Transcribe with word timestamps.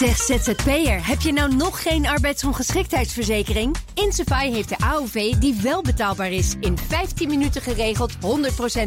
Zeg 0.00 0.16
ZZP'er, 0.16 1.06
heb 1.06 1.20
je 1.20 1.32
nou 1.32 1.54
nog 1.54 1.82
geen 1.82 2.06
arbeidsongeschiktheidsverzekering? 2.06 3.76
Insafai 3.94 4.52
heeft 4.52 4.68
de 4.68 4.78
AOV 4.78 5.32
die 5.32 5.58
wel 5.62 5.82
betaalbaar 5.82 6.32
is. 6.32 6.54
In 6.60 6.78
15 6.78 7.28
minuten 7.28 7.62
geregeld, 7.62 8.12
100% 8.14 8.18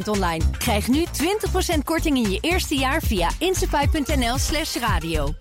online. 0.06 0.44
Krijg 0.58 0.88
nu 0.88 1.06
20% 1.76 1.78
korting 1.84 2.18
in 2.18 2.32
je 2.32 2.38
eerste 2.42 2.76
jaar 2.76 3.02
via 3.02 3.30
insafai.nl 3.40 4.38
slash 4.38 4.76
radio. 4.76 5.34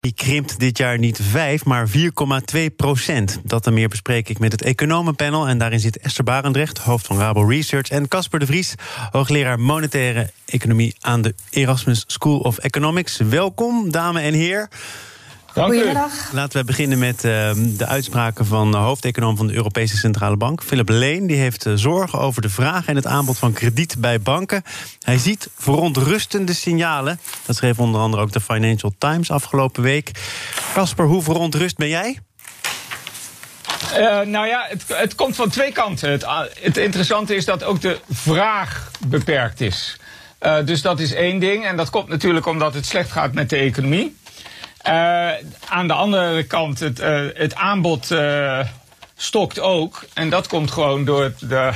Die 0.00 0.14
krimpt 0.14 0.58
dit 0.58 0.78
jaar 0.78 0.98
niet 0.98 1.18
5, 1.22 1.64
maar 1.64 1.88
4,2 1.88 2.74
procent. 2.76 3.40
Dat 3.44 3.66
en 3.66 3.74
meer 3.74 3.88
bespreek 3.88 4.28
ik 4.28 4.38
met 4.38 4.52
het 4.52 4.62
economenpanel. 4.62 5.48
En 5.48 5.58
daarin 5.58 5.80
zit 5.80 5.98
Esther 5.98 6.24
Barendrecht, 6.24 6.78
hoofd 6.78 7.06
van 7.06 7.18
Rabo 7.18 7.44
Research... 7.44 7.88
en 7.88 8.08
Casper 8.08 8.38
de 8.38 8.46
Vries, 8.46 8.74
hoogleraar 9.10 9.60
monetaire 9.60 10.30
economie... 10.44 10.94
aan 11.00 11.22
de 11.22 11.34
Erasmus 11.50 12.04
School 12.06 12.38
of 12.38 12.58
Economics. 12.58 13.16
Welkom, 13.16 13.90
dames 13.90 14.22
en 14.22 14.34
heren. 14.34 14.68
Goedemiddag. 15.52 16.32
Laten 16.32 16.58
we 16.58 16.64
beginnen 16.64 16.98
met 16.98 17.24
uh, 17.24 17.50
de 17.56 17.86
uitspraken 17.86 18.46
van 18.46 18.70
de 18.70 18.76
hoofdeconoom 18.76 19.36
van 19.36 19.46
de 19.46 19.54
Europese 19.54 19.96
Centrale 19.96 20.36
Bank, 20.36 20.62
Philip 20.62 20.88
Leen. 20.88 21.26
Die 21.26 21.36
heeft 21.36 21.66
uh, 21.66 21.72
zorgen 21.76 22.18
over 22.18 22.42
de 22.42 22.48
vraag 22.48 22.86
en 22.86 22.96
het 22.96 23.06
aanbod 23.06 23.38
van 23.38 23.52
krediet 23.52 23.96
bij 23.98 24.20
banken. 24.20 24.62
Hij 25.02 25.18
ziet 25.18 25.48
verontrustende 25.56 26.52
signalen. 26.52 27.20
Dat 27.46 27.56
schreef 27.56 27.78
onder 27.78 28.00
andere 28.00 28.22
ook 28.22 28.32
de 28.32 28.40
Financial 28.40 28.92
Times 28.98 29.30
afgelopen 29.30 29.82
week. 29.82 30.10
Casper, 30.74 31.04
hoe 31.04 31.22
verontrust 31.22 31.76
ben 31.76 31.88
jij? 31.88 32.18
Uh, 33.92 34.20
nou 34.20 34.46
ja, 34.46 34.66
het, 34.68 34.84
het, 34.86 35.14
komt 35.14 35.36
van 35.36 35.48
twee 35.48 35.72
kanten. 35.72 36.10
Het, 36.10 36.26
het, 36.60 36.76
interessante 36.76 37.34
is 37.34 37.44
dat 37.44 37.64
ook 37.64 37.80
de 37.80 37.98
vraag 38.10 38.90
beperkt 39.06 39.60
is. 39.60 39.96
dus 40.64 40.82
dat 40.82 41.00
is 41.00 41.12
één 41.12 41.40
ding. 41.40 41.64
En 41.64 41.76
dat 41.76 41.90
komt 41.90 42.08
natuurlijk 42.08 42.46
omdat 42.46 42.74
het 42.74 42.86
slecht 42.86 43.10
gaat 43.10 43.32
met 43.32 43.50
de 43.50 43.56
economie. 43.56 44.20
Uh, 44.86 45.30
aan 45.68 45.86
de 45.86 45.92
andere 45.92 46.42
kant, 46.42 46.80
het, 46.80 47.00
uh, 47.00 47.26
het 47.34 47.54
aanbod 47.54 48.10
uh, 48.10 48.60
stokt 49.16 49.60
ook. 49.60 50.04
En 50.14 50.30
dat 50.30 50.46
komt 50.46 50.70
gewoon 50.70 51.04
door 51.04 51.22
het, 51.22 51.38
de, 51.48 51.72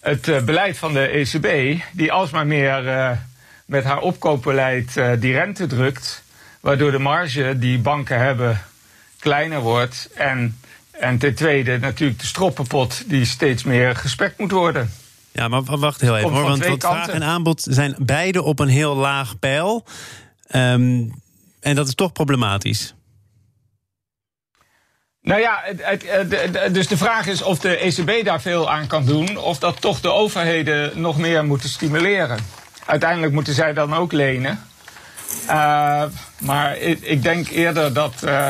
het 0.00 0.44
beleid 0.44 0.78
van 0.78 0.92
de 0.92 1.08
ECB, 1.08 1.80
die 1.92 2.12
alsmaar 2.12 2.46
meer 2.46 3.18
met 3.64 3.84
haar 3.84 3.98
opkoopbeleid 3.98 5.00
die 5.18 5.32
rente 5.32 5.66
drukt. 5.66 6.22
Waardoor 6.60 6.90
de 6.90 6.98
marge 6.98 7.58
die 7.58 7.78
banken 7.78 8.18
hebben 8.18 8.60
kleiner 9.18 9.60
wordt. 9.60 10.08
En, 10.14 10.60
en 10.90 11.18
ten 11.18 11.34
tweede 11.34 11.78
natuurlijk 11.78 12.20
de 12.20 12.26
stroppenpot 12.26 13.02
die 13.06 13.24
steeds 13.24 13.62
meer 13.62 13.96
gespekt 13.96 14.38
moet 14.38 14.50
worden. 14.50 14.90
Ja, 15.32 15.48
maar 15.48 15.62
wacht 15.62 16.00
heel 16.00 16.16
even 16.16 16.30
hoor. 16.30 16.42
Want, 16.42 16.66
want 16.66 16.82
vraag 16.82 17.08
en 17.08 17.22
aanbod 17.22 17.66
zijn 17.70 17.94
beide 17.98 18.42
op 18.42 18.58
een 18.58 18.68
heel 18.68 18.96
laag 18.96 19.38
pijl. 19.38 19.84
Um, 20.54 21.12
en 21.60 21.74
dat 21.74 21.88
is 21.88 21.94
toch 21.94 22.12
problematisch. 22.12 22.94
Nou 25.22 25.40
ja, 25.40 25.62
dus 26.72 26.86
de 26.86 26.96
vraag 26.96 27.26
is 27.26 27.42
of 27.42 27.58
de 27.58 27.76
ECB 27.76 28.24
daar 28.24 28.40
veel 28.40 28.70
aan 28.70 28.86
kan 28.86 29.04
doen, 29.04 29.36
of 29.36 29.58
dat 29.58 29.80
toch 29.80 30.00
de 30.00 30.12
overheden 30.12 31.00
nog 31.00 31.18
meer 31.18 31.44
moeten 31.44 31.68
stimuleren. 31.68 32.38
Uiteindelijk 32.86 33.32
moeten 33.32 33.54
zij 33.54 33.72
dan 33.72 33.94
ook 33.94 34.12
lenen. 34.12 34.60
Uh, 35.46 36.02
maar 36.38 36.76
ik, 36.78 37.22
denk 37.22 37.48
eerder 37.48 37.92
dat 37.92 38.14
uh, 38.24 38.48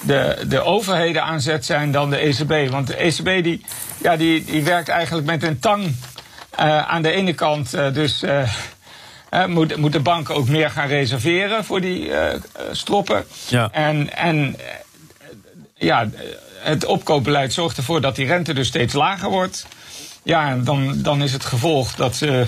de, 0.00 0.44
de 0.48 0.60
overheden 0.60 1.22
aan 1.22 1.40
zet 1.40 1.64
zijn 1.64 1.92
dan 1.92 2.10
de 2.10 2.16
ECB. 2.16 2.70
Want 2.70 2.86
de 2.86 2.96
ECB 2.96 3.42
die, 3.44 3.64
ja, 3.98 4.16
die, 4.16 4.44
die 4.44 4.62
werkt 4.62 4.88
eigenlijk 4.88 5.26
met 5.26 5.42
een 5.42 5.58
tang 5.58 5.82
uh, 5.84 6.88
aan 6.88 7.02
de 7.02 7.10
ene 7.10 7.32
kant. 7.32 7.70
dus 7.70 8.24
uh, 9.34 9.46
moet, 9.46 9.76
moet 9.76 9.92
de 9.92 10.00
bank 10.00 10.30
ook 10.30 10.48
meer 10.48 10.70
gaan 10.70 10.88
reserveren 10.88 11.64
voor 11.64 11.80
die 11.80 12.08
uh, 12.08 12.26
stroppen. 12.72 13.24
Ja. 13.48 13.68
En, 13.72 14.16
en 14.16 14.56
ja, 15.74 16.08
het 16.60 16.84
opkoopbeleid 16.84 17.52
zorgt 17.52 17.76
ervoor 17.76 18.00
dat 18.00 18.16
die 18.16 18.26
rente 18.26 18.54
dus 18.54 18.68
steeds 18.68 18.92
lager 18.92 19.30
wordt. 19.30 19.66
Ja, 20.22 20.56
dan, 20.56 21.02
dan 21.02 21.22
is 21.22 21.32
het 21.32 21.44
gevolg 21.44 21.94
dat 21.94 22.16
ze 22.16 22.46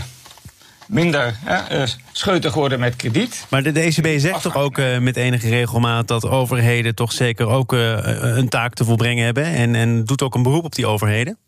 minder 0.87 1.37
hè, 1.45 1.85
scheutig 2.13 2.55
worden 2.55 2.81
met 2.81 2.97
krediet. 2.97 3.47
Maar 3.49 3.63
de, 3.63 3.73
de 3.73 3.81
ECB 3.81 4.21
zegt 4.21 4.43
toch 4.43 4.57
ook 4.57 4.79
uh, 4.79 4.99
met 4.99 5.17
enige 5.17 5.49
regelmaat 5.49 6.09
dat 6.09 6.27
overheden 6.27 6.95
toch 6.95 7.13
zeker 7.13 7.47
ook 7.47 7.73
uh, 7.73 7.99
een 8.21 8.49
taak 8.49 8.75
te 8.75 8.85
volbrengen 8.85 9.25
hebben 9.25 9.45
en, 9.45 9.75
en 9.75 10.05
doet 10.05 10.23
ook 10.23 10.35
een 10.35 10.43
beroep 10.43 10.65
op 10.65 10.75
die 10.75 10.87
overheden? 10.87 11.39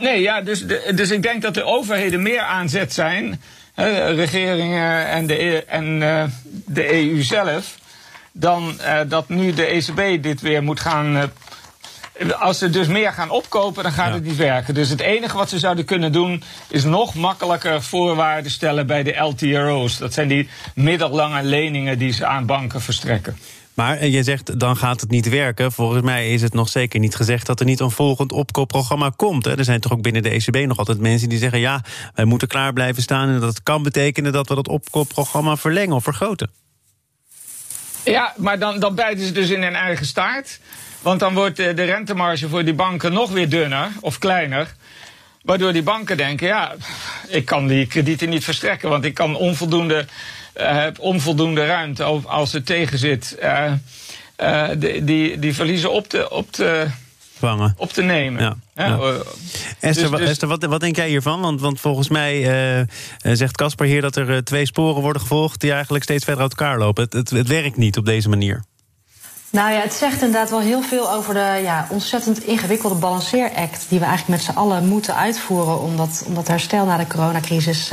Nee, 0.00 0.20
ja, 0.20 0.40
dus, 0.40 0.64
dus 0.94 1.10
ik 1.10 1.22
denk 1.22 1.42
dat 1.42 1.54
de 1.54 1.64
overheden 1.64 2.22
meer 2.22 2.40
aanzet 2.40 2.92
zijn 2.92 3.40
regeringen 3.84 5.06
en 5.06 5.26
de, 5.26 5.42
e- 5.42 5.64
en, 5.66 6.00
uh, 6.00 6.24
de 6.66 6.92
EU 6.92 7.22
zelf, 7.22 7.78
dan 8.32 8.78
uh, 8.80 9.00
dat 9.08 9.28
nu 9.28 9.54
de 9.54 9.66
ECB 9.66 10.22
dit 10.22 10.40
weer 10.40 10.62
moet 10.62 10.80
gaan. 10.80 11.16
Uh, 11.16 11.22
als 12.40 12.58
ze 12.58 12.70
dus 12.70 12.86
meer 12.86 13.12
gaan 13.12 13.30
opkopen, 13.30 13.82
dan 13.82 13.92
gaat 13.92 14.08
ja. 14.08 14.14
het 14.14 14.24
niet 14.24 14.36
werken. 14.36 14.74
Dus 14.74 14.88
het 14.88 15.00
enige 15.00 15.36
wat 15.36 15.48
ze 15.48 15.58
zouden 15.58 15.84
kunnen 15.84 16.12
doen, 16.12 16.42
is 16.68 16.84
nog 16.84 17.14
makkelijker 17.14 17.82
voorwaarden 17.82 18.50
stellen 18.50 18.86
bij 18.86 19.02
de 19.02 19.16
LTRO's. 19.16 19.98
Dat 19.98 20.12
zijn 20.12 20.28
die 20.28 20.48
middellange 20.74 21.42
leningen 21.42 21.98
die 21.98 22.12
ze 22.12 22.26
aan 22.26 22.46
banken 22.46 22.80
verstrekken. 22.80 23.38
Maar 23.78 24.06
je 24.06 24.22
zegt 24.22 24.60
dan 24.60 24.76
gaat 24.76 25.00
het 25.00 25.10
niet 25.10 25.28
werken. 25.28 25.72
Volgens 25.72 26.02
mij 26.02 26.32
is 26.32 26.42
het 26.42 26.54
nog 26.54 26.68
zeker 26.68 27.00
niet 27.00 27.14
gezegd 27.14 27.46
dat 27.46 27.60
er 27.60 27.66
niet 27.66 27.80
een 27.80 27.90
volgend 27.90 28.32
opkoopprogramma 28.32 29.12
komt. 29.16 29.46
Er 29.46 29.64
zijn 29.64 29.80
toch 29.80 29.92
ook 29.92 30.02
binnen 30.02 30.22
de 30.22 30.30
ECB 30.30 30.66
nog 30.66 30.78
altijd 30.78 30.98
mensen 31.00 31.28
die 31.28 31.38
zeggen: 31.38 31.60
ja, 31.60 31.84
wij 32.14 32.24
moeten 32.24 32.48
klaar 32.48 32.72
blijven 32.72 33.02
staan. 33.02 33.28
En 33.28 33.40
dat 33.40 33.62
kan 33.62 33.82
betekenen 33.82 34.32
dat 34.32 34.48
we 34.48 34.54
dat 34.54 34.68
opkoopprogramma 34.68 35.56
verlengen 35.56 35.94
of 35.94 36.02
vergroten. 36.02 36.50
Ja, 38.04 38.34
maar 38.36 38.58
dan, 38.58 38.80
dan 38.80 38.94
bijten 38.94 39.26
ze 39.26 39.32
dus 39.32 39.50
in 39.50 39.62
hun 39.62 39.74
eigen 39.74 40.06
staart. 40.06 40.60
Want 41.02 41.20
dan 41.20 41.34
wordt 41.34 41.56
de, 41.56 41.74
de 41.74 41.84
rentemarge 41.84 42.48
voor 42.48 42.64
die 42.64 42.74
banken 42.74 43.12
nog 43.12 43.30
weer 43.30 43.48
dunner 43.48 43.88
of 44.00 44.18
kleiner. 44.18 44.74
Waardoor 45.42 45.72
die 45.72 45.82
banken 45.82 46.16
denken: 46.16 46.46
ja, 46.46 46.74
ik 47.28 47.44
kan 47.44 47.66
die 47.66 47.86
kredieten 47.86 48.28
niet 48.28 48.44
verstrekken, 48.44 48.88
want 48.88 49.04
ik 49.04 49.14
kan 49.14 49.36
onvoldoende 49.36 50.06
onvoldoende 51.00 51.66
ruimte 51.66 52.02
als 52.24 52.52
het 52.52 52.66
tegen 52.66 52.98
zit. 52.98 53.36
Uh, 53.42 53.72
uh, 54.42 54.68
die, 55.02 55.38
die 55.38 55.54
verliezen 55.54 55.92
op 55.92 56.08
te, 56.08 56.30
op 56.30 56.52
te, 56.52 56.86
Vangen. 57.38 57.74
op 57.76 57.92
te 57.92 58.02
nemen. 58.02 58.42
Ja. 58.42 58.56
Ja. 58.74 58.98
Esther, 59.80 60.10
dus, 60.10 60.20
dus, 60.20 60.28
Esther 60.28 60.48
wat, 60.48 60.64
wat, 60.64 60.80
denk 60.80 60.96
jij 60.96 61.08
hiervan? 61.08 61.40
Want, 61.40 61.60
want 61.60 61.80
volgens 61.80 62.08
mij 62.08 62.86
zegt 63.22 63.56
Casper 63.56 63.86
hier 63.86 64.00
dat 64.00 64.16
er 64.16 64.44
twee 64.44 64.66
sporen 64.66 65.02
worden 65.02 65.22
gevolgd 65.22 65.60
die 65.60 65.72
eigenlijk 65.72 66.04
steeds 66.04 66.24
verder 66.24 66.42
uit 66.42 66.50
elkaar 66.50 66.78
lopen. 66.78 67.04
Het, 67.04 67.12
het, 67.12 67.30
het 67.30 67.48
werkt 67.48 67.76
niet 67.76 67.96
op 67.96 68.04
deze 68.04 68.28
manier. 68.28 68.64
Nou 69.50 69.72
ja, 69.72 69.80
het 69.80 69.92
zegt 69.92 70.22
inderdaad 70.22 70.50
wel 70.50 70.60
heel 70.60 70.82
veel 70.82 71.12
over 71.12 71.34
de 71.34 71.60
ja, 71.62 71.86
ontzettend 71.90 72.44
ingewikkelde 72.44 72.94
balanceeract... 72.94 73.86
die 73.88 73.98
we 73.98 74.04
eigenlijk 74.04 74.40
met 74.40 74.48
z'n 74.50 74.58
allen 74.58 74.88
moeten 74.88 75.16
uitvoeren... 75.16 75.80
om 75.80 75.96
dat, 75.96 76.22
om 76.26 76.34
dat 76.34 76.48
herstel 76.48 76.84
na 76.84 76.96
de 76.96 77.06
coronacrisis 77.06 77.90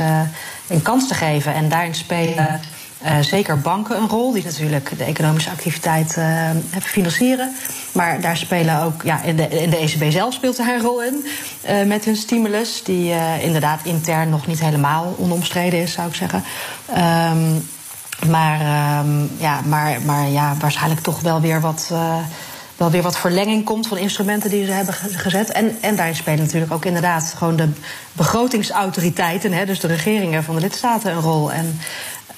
een 0.68 0.82
kans 0.82 1.08
te 1.08 1.14
geven. 1.14 1.54
En 1.54 1.68
daarin 1.68 1.94
spelen 1.94 2.60
uh, 3.04 3.18
zeker 3.20 3.60
banken 3.60 3.96
een 3.96 4.08
rol... 4.08 4.32
die 4.32 4.44
natuurlijk 4.44 4.98
de 4.98 5.04
economische 5.04 5.50
activiteit 5.50 6.16
uh, 6.18 6.50
financieren. 6.82 7.54
Maar 7.92 8.20
daar 8.20 8.36
spelen 8.36 8.82
ook... 8.82 9.02
Ja, 9.02 9.22
in, 9.22 9.36
de, 9.36 9.48
de 9.48 9.76
ECB 9.76 10.10
zelf 10.12 10.34
speelt 10.34 10.56
daar 10.56 10.74
een 10.74 10.80
rol 10.80 11.02
in 11.02 11.26
met 11.88 12.04
hun 12.04 12.16
stimulus... 12.16 12.82
die 12.84 13.14
inderdaad 13.40 13.80
intern 13.82 14.28
nog 14.28 14.46
niet 14.46 14.60
helemaal 14.60 15.16
onomstreden 15.18 15.80
is, 15.80 15.92
zou 15.92 16.08
ik 16.08 16.14
zeggen... 16.14 16.44
Um, 17.32 17.68
maar, 18.28 18.60
um, 19.04 19.30
ja, 19.36 19.60
maar, 19.60 20.00
maar 20.02 20.28
ja, 20.28 20.56
waarschijnlijk 20.60 21.00
toch 21.00 21.20
wel 21.20 21.40
weer 21.40 21.60
wat. 21.60 21.88
Uh, 21.92 22.16
wel 22.76 22.90
weer 22.90 23.02
wat 23.02 23.18
verlenging 23.18 23.64
komt 23.64 23.86
van 23.86 23.96
instrumenten 23.96 24.50
die 24.50 24.64
ze 24.64 24.70
hebben 24.70 24.94
gezet. 24.94 25.50
En, 25.50 25.76
en 25.80 25.96
daarin 25.96 26.14
spelen 26.14 26.44
natuurlijk 26.44 26.72
ook 26.72 26.84
inderdaad 26.84 27.34
gewoon 27.36 27.56
de 27.56 27.68
begrotingsautoriteiten, 28.12 29.52
hè, 29.52 29.66
dus 29.66 29.80
de 29.80 29.86
regeringen 29.86 30.44
van 30.44 30.54
de 30.54 30.60
lidstaten, 30.60 31.12
een 31.12 31.20
rol. 31.20 31.52
En 31.52 31.80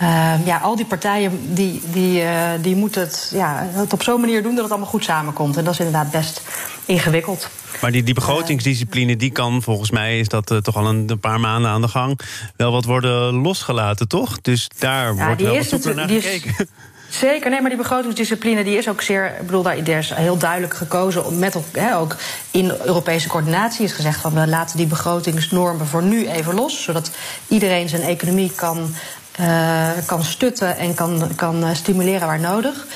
uh, 0.03 0.47
ja, 0.47 0.59
al 0.59 0.77
die 0.77 0.85
partijen 0.85 1.55
die, 1.55 1.83
die, 1.93 2.23
uh, 2.23 2.51
die 2.61 2.77
moeten 2.77 3.01
het, 3.01 3.31
ja, 3.35 3.69
het 3.73 3.93
op 3.93 4.03
zo'n 4.03 4.21
manier 4.21 4.43
doen 4.43 4.55
dat 4.55 4.63
het 4.63 4.71
allemaal 4.71 4.91
goed 4.91 5.05
samenkomt. 5.05 5.57
En 5.57 5.65
dat 5.65 5.73
is 5.73 5.79
inderdaad 5.79 6.11
best 6.11 6.43
ingewikkeld. 6.85 7.49
Maar 7.81 7.93
die, 7.93 8.03
die 8.03 8.15
begrotingsdiscipline, 8.15 9.17
die 9.17 9.31
kan 9.31 9.63
volgens 9.63 9.91
mij, 9.91 10.19
is 10.19 10.29
dat 10.29 10.51
uh, 10.51 10.59
toch 10.59 10.77
al 10.77 10.87
een, 10.87 11.05
een, 11.11 11.21
paar 11.21 11.41
maanden 11.41 11.71
aan 11.71 11.81
de 11.81 11.89
gang, 11.89 12.21
wel 12.57 12.73
wat 12.73 12.85
worden 12.85 13.35
losgelaten, 13.35 14.09
toch? 14.09 14.41
Dus 14.41 14.71
daar 14.79 15.15
ja, 15.15 15.27
wordt 15.27 15.43
wel 15.43 15.65
wat 15.71 15.95
naar 15.95 16.09
gekeken. 16.09 16.69
Zeker, 17.09 17.51
nee, 17.51 17.61
maar 17.61 17.71
die 17.71 17.79
begrotingsdiscipline 17.79 18.65
die 18.65 18.77
is 18.77 18.89
ook 18.89 19.03
zeer. 19.03 19.27
Ik 19.41 19.47
bedoel, 19.47 19.63
daar 19.63 19.89
is 19.89 20.13
heel 20.15 20.37
duidelijk 20.39 20.75
gekozen. 20.75 21.39
Met 21.39 21.57
he, 21.73 21.97
ook 21.97 22.17
in 22.51 22.73
Europese 22.85 23.29
coördinatie 23.29 23.85
is 23.85 23.93
gezegd 23.93 24.21
van 24.21 24.35
we 24.35 24.47
laten 24.47 24.77
die 24.77 24.87
begrotingsnormen 24.87 25.87
voor 25.87 26.03
nu 26.03 26.29
even 26.29 26.55
los. 26.55 26.83
Zodat 26.83 27.11
iedereen 27.49 27.89
zijn 27.89 28.03
economie 28.03 28.53
kan, 28.55 28.95
uh, 29.41 29.89
kan 30.07 30.25
stutten 30.25 30.77
en 30.77 30.95
kan, 30.95 31.31
kan 31.37 31.77
stimuleren 31.77 32.27
waar 32.27 32.41
nodig. 32.41 32.87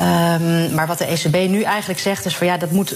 Um, 0.00 0.74
maar 0.74 0.86
wat 0.86 0.98
de 0.98 1.04
ECB 1.04 1.50
nu 1.50 1.62
eigenlijk 1.62 2.00
zegt 2.00 2.24
is 2.24 2.36
van 2.36 2.46
ja, 2.46 2.56
dat 2.56 2.70
moet, 2.70 2.94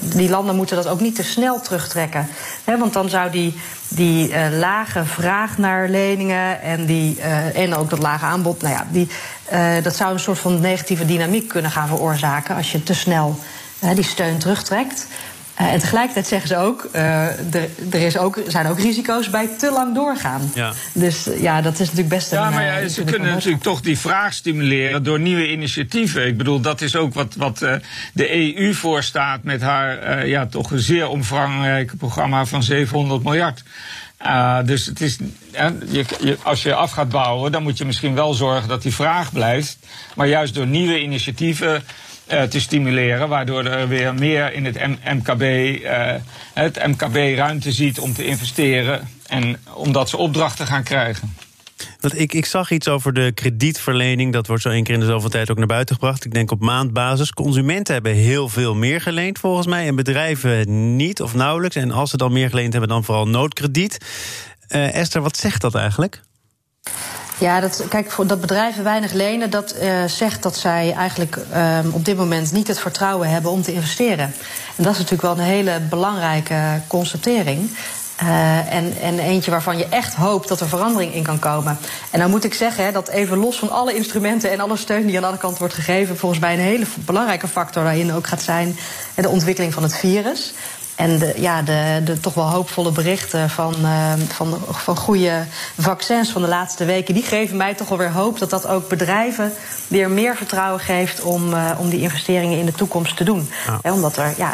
die 0.00 0.28
landen 0.28 0.56
moeten 0.56 0.76
dat 0.76 0.86
ook 0.86 1.00
niet 1.00 1.14
te 1.14 1.22
snel 1.22 1.60
terugtrekken. 1.60 2.28
Want 2.64 2.92
dan 2.92 3.08
zou 3.08 3.30
die, 3.30 3.54
die 3.88 4.50
lage 4.50 5.04
vraag 5.04 5.58
naar 5.58 5.88
leningen 5.88 6.62
en, 6.62 6.86
die, 6.86 7.20
en 7.54 7.74
ook 7.74 7.90
dat 7.90 7.98
lage 7.98 8.24
aanbod, 8.24 8.62
nou 8.62 8.74
ja, 8.74 8.86
die, 8.90 9.08
dat 9.82 9.96
zou 9.96 10.12
een 10.12 10.20
soort 10.20 10.38
van 10.38 10.60
negatieve 10.60 11.06
dynamiek 11.06 11.48
kunnen 11.48 11.70
gaan 11.70 11.88
veroorzaken 11.88 12.56
als 12.56 12.72
je 12.72 12.82
te 12.82 12.94
snel 12.94 13.38
die 13.94 14.04
steun 14.04 14.38
terugtrekt. 14.38 15.06
Uh, 15.60 15.72
en 15.72 15.78
tegelijkertijd 15.78 16.26
zeggen 16.26 16.48
ze 16.48 16.56
ook, 16.56 16.88
uh, 16.94 17.54
er, 17.54 17.68
er 17.90 18.00
is 18.00 18.18
ook, 18.18 18.38
zijn 18.46 18.66
ook 18.66 18.80
risico's 18.80 19.30
bij 19.30 19.48
te 19.58 19.70
lang 19.70 19.94
doorgaan. 19.94 20.50
Ja. 20.54 20.72
Dus 20.92 21.28
ja, 21.38 21.60
dat 21.60 21.72
is 21.72 21.78
natuurlijk 21.78 22.08
best 22.08 22.32
een... 22.32 22.38
Ja, 22.38 22.50
maar 22.50 22.64
ja, 22.64 22.88
ze 22.88 23.04
kunnen 23.04 23.30
natuurlijk 23.30 23.62
toch 23.62 23.80
die 23.80 23.98
vraag 23.98 24.32
stimuleren 24.32 25.02
door 25.02 25.20
nieuwe 25.20 25.50
initiatieven. 25.50 26.26
Ik 26.26 26.36
bedoel, 26.36 26.60
dat 26.60 26.80
is 26.80 26.96
ook 26.96 27.14
wat, 27.14 27.34
wat 27.34 27.62
uh, 27.62 27.74
de 28.12 28.56
EU 28.56 28.74
voorstaat 28.74 29.42
met 29.42 29.62
haar 29.62 30.26
ja, 30.26 30.46
toch 30.46 30.70
een 30.70 30.80
zeer 30.80 31.08
omvangrijke 31.08 31.96
programma 31.96 32.44
van 32.44 32.62
700 32.62 33.22
miljard. 33.22 33.62
Uh, 34.22 34.58
dus 34.64 34.86
het 34.86 35.00
is, 35.00 35.18
je, 35.86 36.04
je, 36.20 36.36
als 36.42 36.62
je 36.62 36.74
af 36.74 36.90
gaat 36.90 37.08
bouwen, 37.08 37.52
dan 37.52 37.62
moet 37.62 37.78
je 37.78 37.84
misschien 37.84 38.14
wel 38.14 38.34
zorgen 38.34 38.68
dat 38.68 38.82
die 38.82 38.94
vraag 38.94 39.32
blijft. 39.32 39.78
Maar 40.14 40.26
juist 40.26 40.54
door 40.54 40.66
nieuwe 40.66 41.00
initiatieven 41.00 41.84
te 42.26 42.60
stimuleren, 42.60 43.28
waardoor 43.28 43.64
er 43.64 43.88
weer 43.88 44.14
meer 44.14 44.52
in 44.52 44.64
het 44.64 44.78
MKB, 45.04 45.42
uh, 45.42 46.14
het 46.54 46.86
MKB 46.86 47.36
ruimte 47.36 47.72
ziet 47.72 47.98
om 47.98 48.14
te 48.14 48.24
investeren 48.24 49.08
en 49.26 49.56
omdat 49.74 50.08
ze 50.08 50.16
opdrachten 50.16 50.66
gaan 50.66 50.82
krijgen. 50.82 51.34
Ik, 52.14 52.32
ik 52.32 52.46
zag 52.46 52.70
iets 52.70 52.88
over 52.88 53.12
de 53.12 53.32
kredietverlening. 53.34 54.32
Dat 54.32 54.46
wordt 54.46 54.62
zo 54.62 54.68
één 54.68 54.84
keer 54.84 54.94
in 54.94 55.00
de 55.00 55.06
zoveel 55.06 55.28
tijd 55.28 55.50
ook 55.50 55.58
naar 55.58 55.66
buiten 55.66 55.94
gebracht. 55.94 56.24
Ik 56.24 56.34
denk 56.34 56.50
op 56.50 56.60
maandbasis. 56.60 57.32
Consumenten 57.32 57.94
hebben 57.94 58.12
heel 58.12 58.48
veel 58.48 58.74
meer 58.74 59.00
geleend 59.00 59.38
volgens 59.38 59.66
mij. 59.66 59.86
En 59.86 59.96
bedrijven 59.96 60.96
niet 60.96 61.22
of 61.22 61.34
nauwelijks. 61.34 61.76
En 61.76 61.90
als 61.90 62.10
ze 62.10 62.16
dan 62.16 62.32
meer 62.32 62.48
geleend 62.48 62.72
hebben, 62.72 62.90
dan 62.90 63.04
vooral 63.04 63.28
noodkrediet. 63.28 63.98
Uh, 64.68 64.94
Esther, 64.94 65.22
wat 65.22 65.36
zegt 65.36 65.60
dat 65.60 65.74
eigenlijk? 65.74 66.22
Ja, 67.38 67.60
dat, 67.60 67.84
kijk, 67.88 68.14
dat 68.26 68.40
bedrijven 68.40 68.84
weinig 68.84 69.12
lenen, 69.12 69.50
dat 69.50 69.74
uh, 69.82 70.04
zegt 70.04 70.42
dat 70.42 70.56
zij 70.56 70.92
eigenlijk 70.92 71.38
uh, 71.52 71.78
op 71.92 72.04
dit 72.04 72.16
moment 72.16 72.52
niet 72.52 72.68
het 72.68 72.78
vertrouwen 72.78 73.28
hebben 73.28 73.50
om 73.50 73.62
te 73.62 73.72
investeren. 73.72 74.34
En 74.76 74.82
dat 74.82 74.92
is 74.92 74.98
natuurlijk 74.98 75.22
wel 75.22 75.32
een 75.38 75.52
hele 75.52 75.80
belangrijke 75.80 76.80
constatering. 76.86 77.70
Uh, 78.22 78.72
en, 78.72 78.96
en 79.00 79.18
eentje 79.18 79.50
waarvan 79.50 79.78
je 79.78 79.86
echt 79.88 80.14
hoopt 80.14 80.48
dat 80.48 80.60
er 80.60 80.68
verandering 80.68 81.14
in 81.14 81.22
kan 81.22 81.38
komen. 81.38 81.78
En 82.10 82.20
dan 82.20 82.30
moet 82.30 82.44
ik 82.44 82.54
zeggen 82.54 82.92
dat 82.92 83.08
even 83.08 83.38
los 83.38 83.58
van 83.58 83.70
alle 83.70 83.94
instrumenten 83.94 84.50
en 84.50 84.60
alle 84.60 84.76
steun 84.76 85.06
die 85.06 85.16
aan 85.16 85.24
alle 85.24 85.36
kanten 85.36 85.58
wordt 85.58 85.74
gegeven, 85.74 86.16
volgens 86.16 86.40
mij 86.40 86.52
een 86.52 86.60
hele 86.60 86.86
belangrijke 86.94 87.48
factor 87.48 87.82
daarin 87.82 88.12
ook 88.12 88.26
gaat 88.26 88.42
zijn 88.42 88.76
de 89.14 89.28
ontwikkeling 89.28 89.74
van 89.74 89.82
het 89.82 89.96
virus. 89.96 90.52
En 90.96 91.18
de, 91.18 91.34
ja, 91.36 91.62
de, 91.62 92.00
de 92.04 92.20
toch 92.20 92.34
wel 92.34 92.50
hoopvolle 92.50 92.92
berichten 92.92 93.50
van, 93.50 93.74
uh, 93.82 94.12
van, 94.28 94.58
van 94.70 94.96
goede 94.96 95.44
vaccins 95.78 96.30
van 96.30 96.42
de 96.42 96.48
laatste 96.48 96.84
weken, 96.84 97.14
die 97.14 97.22
geven 97.22 97.56
mij 97.56 97.74
toch 97.74 97.88
wel 97.88 97.98
weer 97.98 98.12
hoop 98.12 98.38
dat 98.38 98.50
dat 98.50 98.66
ook 98.66 98.88
bedrijven 98.88 99.52
weer 99.88 100.10
meer 100.10 100.36
vertrouwen 100.36 100.80
geeft 100.80 101.22
om, 101.22 101.52
uh, 101.52 101.70
om 101.78 101.88
die 101.88 102.00
investeringen 102.00 102.58
in 102.58 102.66
de 102.66 102.72
toekomst 102.72 103.16
te 103.16 103.24
doen. 103.24 103.50
Ja. 103.82 103.92
omdat 103.92 104.16
er, 104.16 104.34
ja, 104.36 104.52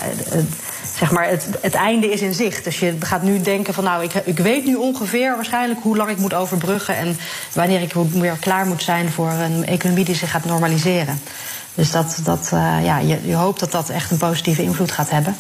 zeg 0.97 1.11
maar, 1.11 1.29
het, 1.29 1.47
het 1.61 1.75
einde 1.75 2.11
is 2.13 2.21
in 2.21 2.35
zicht. 2.35 2.65
Dus 2.65 2.79
je 2.79 2.97
gaat 3.01 3.23
nu 3.23 3.41
denken 3.41 3.75
van 3.75 3.85
nou, 3.85 4.03
ik, 4.03 4.15
ik 4.15 4.39
weet 4.39 4.65
nu 4.65 4.75
ongeveer 4.75 5.35
waarschijnlijk 5.35 5.81
hoe 5.83 5.97
lang 5.97 6.11
ik 6.11 6.19
moet 6.19 6.35
overbruggen 6.35 6.97
en 6.97 7.17
wanneer 7.53 7.83
ik 7.83 7.93
weer 7.93 8.37
klaar 8.41 8.67
moet 8.67 8.83
zijn 8.83 9.11
voor 9.11 9.31
een 9.31 9.67
economie 9.67 10.05
die 10.05 10.15
zich 10.15 10.31
gaat 10.31 10.45
normaliseren. 10.45 11.21
Dus 11.75 11.91
dat, 11.91 12.21
dat, 12.25 12.51
uh, 12.55 12.85
ja, 12.85 12.99
je, 12.99 13.19
je 13.25 13.35
hoopt 13.35 13.61
dat 13.61 13.73
dat 13.73 13.89
echt 13.89 14.11
een 14.11 14.17
positieve 14.17 14.63
invloed 14.63 14.91
gaat 14.91 15.11
hebben. 15.11 15.37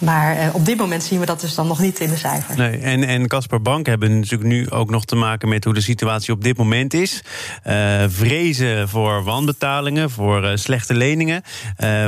Maar 0.00 0.36
uh, 0.36 0.54
op 0.54 0.64
dit 0.64 0.76
moment 0.76 1.02
zien 1.02 1.20
we 1.20 1.26
dat 1.26 1.40
dus 1.40 1.54
dan 1.54 1.66
nog 1.66 1.78
niet 1.78 2.00
in 2.00 2.08
de 2.08 2.16
cijfers. 2.16 2.56
Nee, 2.56 2.78
en, 2.78 3.04
en 3.04 3.28
Casper 3.28 3.62
Bank 3.62 3.86
hebben 3.86 4.14
natuurlijk 4.14 4.50
nu 4.50 4.70
ook 4.70 4.90
nog 4.90 5.04
te 5.04 5.16
maken 5.16 5.48
met 5.48 5.64
hoe 5.64 5.74
de 5.74 5.80
situatie 5.80 6.32
op 6.32 6.42
dit 6.42 6.56
moment 6.56 6.94
is. 6.94 7.22
Uh, 7.66 8.04
vrezen 8.08 8.88
voor 8.88 9.24
wanbetalingen, 9.24 10.10
voor 10.10 10.58
slechte 10.58 10.94
leningen. 10.94 11.42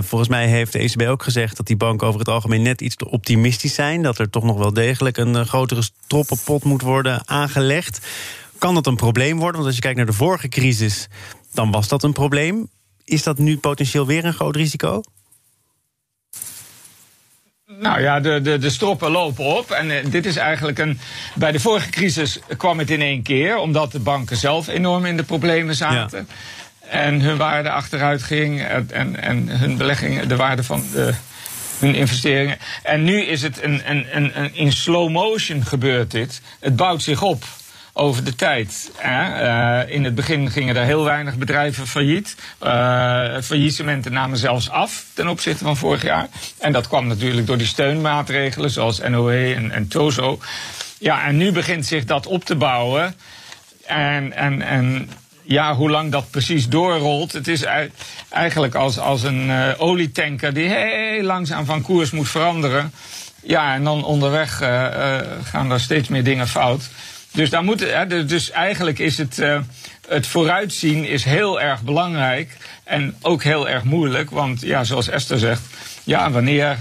volgens 0.00 0.28
mij 0.28 0.46
heeft 0.46 0.72
de 0.72 0.78
ECB 0.78 1.02
ook 1.02 1.22
gezegd 1.22 1.56
dat 1.56 1.66
die 1.66 1.76
banken 1.76 2.06
over 2.06 2.20
het 2.20 2.28
algemeen 2.28 2.62
net 2.62 2.80
iets 2.80 2.96
te 2.96 3.10
optimistisch 3.10 3.74
zijn. 3.74 4.02
Dat 4.02 4.18
er 4.18 4.30
toch 4.30 4.44
nog 4.44 4.58
wel 4.58 4.72
degelijk 4.72 5.16
een 5.16 5.46
grotere 5.46 5.82
stroppenpot 5.82 6.64
moet 6.64 6.82
worden 6.82 7.28
aangelegd. 7.28 8.06
Kan 8.58 8.74
dat 8.74 8.86
een 8.86 8.96
probleem 8.96 9.36
worden? 9.36 9.54
Want 9.54 9.66
als 9.66 9.74
je 9.74 9.80
kijkt 9.80 9.96
naar 9.96 10.06
de 10.06 10.12
vorige 10.12 10.48
crisis, 10.48 11.08
dan 11.52 11.70
was 11.70 11.88
dat 11.88 12.02
een 12.02 12.12
probleem. 12.12 12.68
Is 13.06 13.22
dat 13.22 13.38
nu 13.38 13.58
potentieel 13.58 14.06
weer 14.06 14.24
een 14.24 14.34
groot 14.34 14.56
risico? 14.56 15.02
Nou 17.66 18.00
ja, 18.00 18.20
de, 18.20 18.40
de, 18.40 18.58
de 18.58 18.70
stroppen 18.70 19.10
lopen 19.10 19.44
op. 19.44 19.70
En 19.70 19.90
uh, 19.90 19.96
dit 20.10 20.26
is 20.26 20.36
eigenlijk 20.36 20.78
een. 20.78 20.98
Bij 21.34 21.52
de 21.52 21.60
vorige 21.60 21.90
crisis 21.90 22.38
kwam 22.56 22.78
het 22.78 22.90
in 22.90 23.02
één 23.02 23.22
keer, 23.22 23.56
omdat 23.56 23.92
de 23.92 23.98
banken 23.98 24.36
zelf 24.36 24.68
enorm 24.68 25.04
in 25.04 25.16
de 25.16 25.22
problemen 25.22 25.74
zaten. 25.74 26.28
Ja. 26.28 26.88
En 26.88 27.20
hun 27.20 27.36
waarde 27.36 27.70
achteruit 27.70 28.22
ging. 28.22 28.62
En, 28.62 29.22
en 29.22 29.48
hun 29.48 29.76
beleggingen, 29.76 30.28
de 30.28 30.36
waarde 30.36 30.62
van 30.62 30.82
de, 30.92 31.14
hun 31.78 31.94
investeringen. 31.94 32.58
En 32.82 33.04
nu 33.04 33.22
is 33.22 33.42
het 33.42 33.62
een, 33.62 33.90
een, 33.90 34.06
een, 34.16 34.40
een, 34.40 34.54
in 34.54 34.72
slow 34.72 35.10
motion 35.10 35.64
gebeurt 35.64 36.10
dit. 36.10 36.40
Het 36.60 36.76
bouwt 36.76 37.02
zich 37.02 37.22
op 37.22 37.44
over 37.98 38.24
de 38.24 38.34
tijd. 38.34 38.90
Uh, 39.04 39.80
in 39.86 40.04
het 40.04 40.14
begin 40.14 40.50
gingen 40.50 40.76
er 40.76 40.84
heel 40.84 41.04
weinig 41.04 41.36
bedrijven 41.36 41.86
failliet. 41.86 42.36
Uh, 42.62 42.68
faillissementen 43.42 44.12
namen 44.12 44.38
zelfs 44.38 44.70
af 44.70 45.04
ten 45.14 45.28
opzichte 45.28 45.64
van 45.64 45.76
vorig 45.76 46.02
jaar. 46.02 46.28
En 46.58 46.72
dat 46.72 46.88
kwam 46.88 47.06
natuurlijk 47.06 47.46
door 47.46 47.58
die 47.58 47.66
steunmaatregelen 47.66 48.70
zoals 48.70 49.00
NOE 49.08 49.54
en, 49.54 49.70
en 49.70 49.88
TOZO. 49.88 50.38
Ja, 50.98 51.24
en 51.24 51.36
nu 51.36 51.52
begint 51.52 51.86
zich 51.86 52.04
dat 52.04 52.26
op 52.26 52.44
te 52.44 52.54
bouwen. 52.54 53.14
En, 53.86 54.32
en, 54.32 54.62
en 54.62 55.10
ja, 55.42 55.74
hoe 55.74 55.90
lang 55.90 56.12
dat 56.12 56.30
precies 56.30 56.68
doorrolt. 56.68 57.32
Het 57.32 57.48
is 57.48 57.64
eigenlijk 58.28 58.74
als, 58.74 58.98
als 58.98 59.22
een 59.22 59.48
uh, 59.48 59.68
olietanker 59.76 60.54
die 60.54 60.68
heel 60.68 61.22
langzaam 61.22 61.64
van 61.64 61.82
koers 61.82 62.10
moet 62.10 62.28
veranderen. 62.28 62.92
Ja, 63.42 63.74
en 63.74 63.84
dan 63.84 64.04
onderweg 64.04 64.56
gaan 65.42 65.70
er 65.70 65.80
steeds 65.80 66.08
meer 66.08 66.24
dingen 66.24 66.48
fout. 66.48 66.88
Dus, 67.32 67.50
daar 67.50 67.64
moet, 67.64 67.86
dus 68.26 68.50
eigenlijk 68.50 68.98
is 68.98 69.18
het, 69.18 69.38
uh, 69.38 69.60
het 70.08 70.26
vooruitzien 70.26 71.04
is 71.04 71.24
heel 71.24 71.60
erg 71.60 71.82
belangrijk. 71.82 72.56
En 72.84 73.16
ook 73.22 73.42
heel 73.42 73.68
erg 73.68 73.84
moeilijk. 73.84 74.30
Want 74.30 74.60
ja, 74.60 74.84
zoals 74.84 75.08
Esther 75.08 75.38
zegt, 75.38 75.62
ja, 76.04 76.30
wanneer 76.30 76.78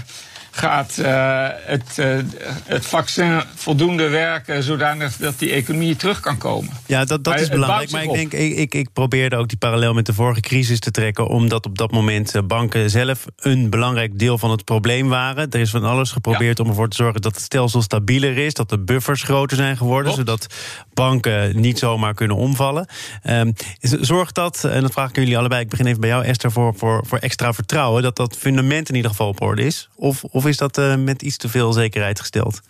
gaat 0.56 0.96
uh, 1.00 1.46
het, 1.64 1.96
uh, 1.98 2.18
het 2.64 2.86
vaccin 2.86 3.42
voldoende 3.54 4.08
werken 4.08 4.62
zodanig 4.62 5.16
dat 5.16 5.38
die 5.38 5.50
economie 5.50 5.96
terug 5.96 6.20
kan 6.20 6.38
komen. 6.38 6.70
Ja, 6.86 7.04
dat, 7.04 7.24
dat 7.24 7.40
is 7.40 7.48
belangrijk. 7.48 7.90
Maar 7.90 8.02
ik 8.02 8.12
denk, 8.12 8.32
ik, 8.32 8.56
ik, 8.56 8.74
ik 8.74 8.92
probeerde 8.92 9.36
ook 9.36 9.48
die 9.48 9.58
parallel 9.58 9.94
met 9.94 10.06
de 10.06 10.12
vorige 10.14 10.40
crisis 10.40 10.80
te 10.80 10.90
trekken, 10.90 11.26
omdat 11.26 11.66
op 11.66 11.78
dat 11.78 11.90
moment 11.90 12.34
eh, 12.34 12.42
banken 12.42 12.90
zelf 12.90 13.24
een 13.36 13.70
belangrijk 13.70 14.18
deel 14.18 14.38
van 14.38 14.50
het 14.50 14.64
probleem 14.64 15.08
waren. 15.08 15.50
Er 15.50 15.60
is 15.60 15.70
van 15.70 15.84
alles 15.84 16.10
geprobeerd 16.10 16.58
ja. 16.58 16.64
om 16.64 16.70
ervoor 16.70 16.88
te 16.88 16.96
zorgen 16.96 17.20
dat 17.20 17.34
het 17.34 17.44
stelsel 17.44 17.82
stabieler 17.82 18.38
is, 18.38 18.54
dat 18.54 18.68
de 18.68 18.78
buffers 18.78 19.22
groter 19.22 19.56
zijn 19.56 19.76
geworden, 19.76 20.12
Klopt. 20.12 20.28
zodat 20.28 20.54
banken 20.94 21.60
niet 21.60 21.78
zomaar 21.78 22.14
kunnen 22.14 22.36
omvallen. 22.36 22.88
Um, 23.30 23.52
zorgt 23.80 24.34
dat, 24.34 24.64
en 24.64 24.82
dat 24.82 24.92
vraag 24.92 25.08
ik 25.08 25.16
jullie 25.16 25.38
allebei, 25.38 25.62
ik 25.62 25.68
begin 25.68 25.86
even 25.86 26.00
bij 26.00 26.10
jou 26.10 26.24
Esther, 26.24 26.52
voor, 26.52 26.74
voor, 26.76 27.04
voor 27.06 27.18
extra 27.18 27.52
vertrouwen, 27.52 28.02
dat 28.02 28.16
dat 28.16 28.36
fundament 28.36 28.88
in 28.88 28.94
ieder 28.94 29.10
geval 29.10 29.28
op 29.28 29.40
orde 29.40 29.62
is? 29.62 29.88
Of, 29.94 30.24
of 30.24 30.45
is 30.48 30.56
dat 30.56 30.78
uh, 30.78 30.94
met 30.94 31.22
iets 31.22 31.36
te 31.36 31.48
veel 31.48 31.72
zekerheid 31.72 32.20
gesteld? 32.20 32.60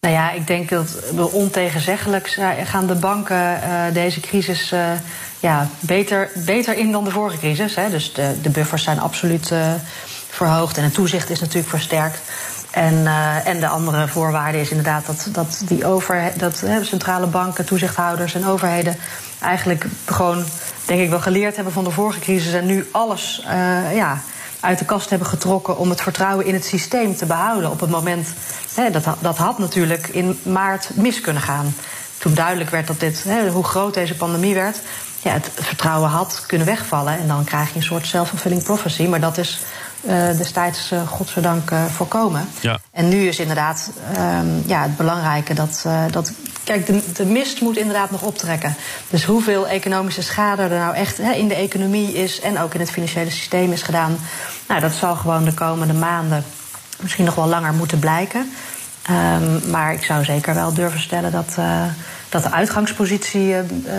Nou 0.00 0.14
ja, 0.14 0.30
ik 0.30 0.46
denk 0.46 0.68
dat 0.68 0.96
ontegenzeggelijk 1.32 2.38
gaan 2.64 2.86
de 2.86 2.94
banken 2.94 3.36
uh, 3.36 3.84
deze 3.92 4.20
crisis 4.20 4.72
uh, 4.72 4.90
ja, 5.40 5.68
beter, 5.80 6.30
beter 6.34 6.76
in 6.76 6.92
dan 6.92 7.04
de 7.04 7.10
vorige 7.10 7.38
crisis. 7.38 7.74
Hè. 7.74 7.90
Dus 7.90 8.12
de, 8.12 8.34
de 8.42 8.50
buffers 8.50 8.82
zijn 8.82 8.98
absoluut 8.98 9.52
verhoogd 10.28 10.76
en 10.76 10.84
het 10.84 10.94
toezicht 10.94 11.30
is 11.30 11.40
natuurlijk 11.40 11.68
versterkt. 11.68 12.20
En, 12.70 13.06
en 13.44 13.60
de 13.60 13.68
andere 13.68 14.08
voorwaarde 14.08 14.60
is 14.60 14.70
inderdaad 14.70 15.06
dat, 15.06 15.28
dat 15.32 15.62
die 15.66 15.86
over, 15.86 16.32
dat 16.36 16.64
centrale 16.82 17.26
banken, 17.26 17.64
toezichthouders 17.64 18.34
en 18.34 18.46
overheden 18.46 18.96
eigenlijk 19.40 19.86
gewoon, 20.04 20.44
denk 20.86 21.00
ik, 21.00 21.10
wel 21.10 21.20
geleerd 21.20 21.54
hebben 21.54 21.72
van 21.72 21.84
de 21.84 21.90
vorige 21.90 22.20
crisis 22.20 22.52
en 22.52 22.66
nu 22.66 22.88
alles 22.92 23.42
ja, 23.94 24.22
uit 24.62 24.78
de 24.78 24.84
kast 24.84 25.10
hebben 25.10 25.28
getrokken 25.28 25.78
om 25.78 25.90
het 25.90 26.00
vertrouwen 26.00 26.46
in 26.46 26.54
het 26.54 26.64
systeem 26.64 27.16
te 27.16 27.26
behouden. 27.26 27.70
Op 27.70 27.80
het 27.80 27.90
moment, 27.90 28.28
hè, 28.74 28.90
dat, 28.90 29.04
dat 29.20 29.36
had 29.36 29.58
natuurlijk 29.58 30.08
in 30.08 30.38
maart 30.42 30.90
mis 30.94 31.20
kunnen 31.20 31.42
gaan. 31.42 31.74
Toen 32.18 32.34
duidelijk 32.34 32.70
werd 32.70 32.86
dat 32.86 33.00
dit, 33.00 33.24
hè, 33.24 33.50
hoe 33.50 33.64
groot 33.64 33.94
deze 33.94 34.16
pandemie 34.16 34.54
werd, 34.54 34.80
ja, 35.22 35.32
het 35.32 35.50
vertrouwen 35.54 36.10
had 36.10 36.44
kunnen 36.46 36.66
wegvallen. 36.66 37.18
En 37.18 37.26
dan 37.26 37.44
krijg 37.44 37.68
je 37.68 37.76
een 37.76 37.82
soort 37.82 38.06
self-fulfilling 38.06 38.62
prophecy. 38.62 39.06
Maar 39.06 39.20
dat 39.20 39.38
is 39.38 39.60
uh, 40.02 40.12
destijds, 40.36 40.92
uh, 40.92 41.08
godzijdank, 41.08 41.70
uh, 41.70 41.84
voorkomen. 41.84 42.48
Ja. 42.60 42.78
En 42.92 43.08
nu 43.08 43.28
is 43.28 43.38
inderdaad 43.38 43.90
um, 44.18 44.62
ja, 44.66 44.82
het 44.82 44.96
belangrijke 44.96 45.54
dat, 45.54 45.86
dat. 46.10 46.32
Kijk, 46.64 46.86
de, 46.86 47.12
de, 47.12 47.24
mist 47.24 47.60
moet 47.60 47.76
inderdaad 47.76 48.10
nog 48.10 48.22
optrekken. 48.22 48.74
Dus 49.10 49.24
hoeveel 49.24 49.68
economische 49.68 50.22
schade 50.22 50.62
er 50.62 50.68
nou 50.68 50.94
echt 50.94 51.16
hè, 51.16 51.32
in 51.32 51.48
de 51.48 51.54
economie 51.54 52.12
is 52.12 52.40
en 52.40 52.58
ook 52.58 52.74
in 52.74 52.80
het 52.80 52.90
financiële 52.90 53.30
systeem 53.30 53.72
is 53.72 53.82
gedaan. 53.82 54.18
Nou, 54.68 54.80
dat 54.80 54.92
zal 54.92 55.16
gewoon 55.16 55.44
de 55.44 55.54
komende 55.54 55.92
maanden 55.92 56.44
misschien 57.00 57.24
nog 57.24 57.34
wel 57.34 57.46
langer 57.46 57.74
moeten 57.74 57.98
blijken. 57.98 58.52
Um, 59.10 59.70
maar 59.70 59.92
ik 59.92 60.04
zou 60.04 60.24
zeker 60.24 60.54
wel 60.54 60.72
durven 60.72 61.00
stellen 61.00 61.32
dat 61.32 61.56
dat 62.32 62.42
de 62.42 62.50
uitgangspositie 62.50 63.54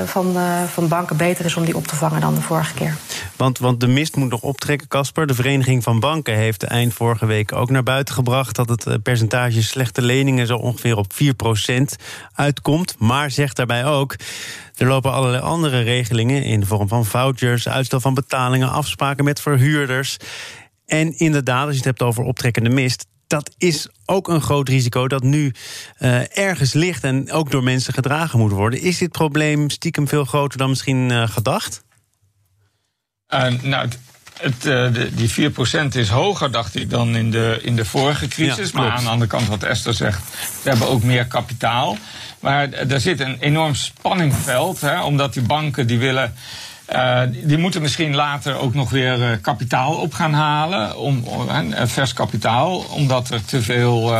van, 0.05 0.35
van 0.67 0.87
banken 0.87 1.17
beter 1.17 1.45
is 1.45 1.55
om 1.55 1.65
die 1.65 1.75
op 1.75 1.87
te 1.87 1.95
vangen 1.95 2.21
dan 2.21 2.35
de 2.35 2.41
vorige 2.41 2.73
keer. 2.73 2.95
Want, 3.35 3.59
want 3.59 3.79
de 3.79 3.87
mist 3.87 4.15
moet 4.15 4.29
nog 4.29 4.41
optrekken, 4.41 4.87
Casper. 4.87 5.27
De 5.27 5.33
Vereniging 5.33 5.83
van 5.83 5.99
Banken 5.99 6.35
heeft 6.35 6.63
eind 6.63 6.93
vorige 6.93 7.25
week 7.25 7.51
ook 7.51 7.69
naar 7.69 7.83
buiten 7.83 8.13
gebracht 8.13 8.55
dat 8.55 8.69
het 8.69 9.03
percentage 9.03 9.63
slechte 9.63 10.01
leningen 10.01 10.47
zo 10.47 10.57
ongeveer 10.57 10.97
op 10.97 11.13
4% 11.13 11.17
uitkomt. 12.33 12.95
Maar 12.99 13.31
zegt 13.31 13.55
daarbij 13.55 13.85
ook. 13.85 14.15
Er 14.77 14.87
lopen 14.87 15.11
allerlei 15.11 15.43
andere 15.43 15.81
regelingen 15.81 16.43
in 16.43 16.59
de 16.59 16.65
vorm 16.65 16.87
van 16.87 17.05
vouchers, 17.05 17.67
uitstel 17.67 17.99
van 17.99 18.13
betalingen, 18.13 18.71
afspraken 18.71 19.23
met 19.23 19.41
verhuurders. 19.41 20.17
En 20.85 21.17
inderdaad, 21.17 21.61
als 21.65 21.71
je 21.71 21.77
het 21.77 21.85
hebt 21.85 22.01
over 22.01 22.23
optrekkende 22.23 22.69
mist, 22.69 23.05
dat 23.27 23.51
is 23.57 23.87
ook 24.05 24.27
een 24.27 24.41
groot 24.41 24.69
risico 24.69 25.07
dat 25.07 25.23
nu 25.23 25.53
uh, 25.99 26.37
ergens 26.37 26.73
ligt 26.73 27.03
en 27.03 27.31
ook 27.31 27.51
door 27.51 27.63
mensen 27.63 27.93
gedragen 27.93 28.39
moet 28.39 28.51
worden. 28.51 28.81
Is 28.81 28.97
dit 28.97 29.11
probleem 29.11 29.69
stiekem 29.69 30.07
veel 30.07 30.25
groter 30.25 30.57
dan 30.57 30.69
misschien 30.69 31.09
uh, 31.09 31.27
gedacht? 31.27 31.83
Uh, 33.29 33.47
nou, 33.61 33.89
het, 34.37 34.61
de, 34.61 35.09
die 35.13 35.51
4% 35.51 35.87
is 35.97 36.09
hoger, 36.09 36.51
dacht 36.51 36.75
ik, 36.75 36.89
dan 36.89 37.15
in 37.15 37.31
de, 37.31 37.59
in 37.61 37.75
de 37.75 37.85
vorige 37.85 38.27
crisis. 38.27 38.71
maar 38.71 38.91
aan 38.91 39.03
de 39.03 39.09
andere 39.09 39.29
kant, 39.29 39.47
wat 39.47 39.63
Esther 39.63 39.93
zegt, 39.93 40.21
we 40.63 40.69
hebben 40.69 40.87
ook 40.87 41.03
meer 41.03 41.25
kapitaal. 41.25 41.97
Maar 42.39 42.71
er 42.71 42.99
zit 42.99 43.19
een 43.19 43.37
enorm 43.39 43.75
spanningveld, 43.75 44.81
hè, 44.81 45.03
omdat 45.03 45.33
die 45.33 45.43
banken 45.43 45.87
die 45.87 45.99
willen 45.99 46.33
uh, 46.93 47.21
die 47.43 47.57
moeten 47.57 47.81
misschien 47.81 48.15
later 48.15 48.55
ook 48.55 48.73
nog 48.73 48.89
weer 48.89 49.19
uh, 49.19 49.27
kapitaal 49.41 49.93
op 49.93 50.13
gaan 50.13 50.33
halen, 50.33 50.97
om, 50.97 51.23
vers 51.83 52.13
kapitaal, 52.13 52.77
omdat 52.77 53.29
er 53.29 53.45
te 53.45 53.61
veel 53.61 54.13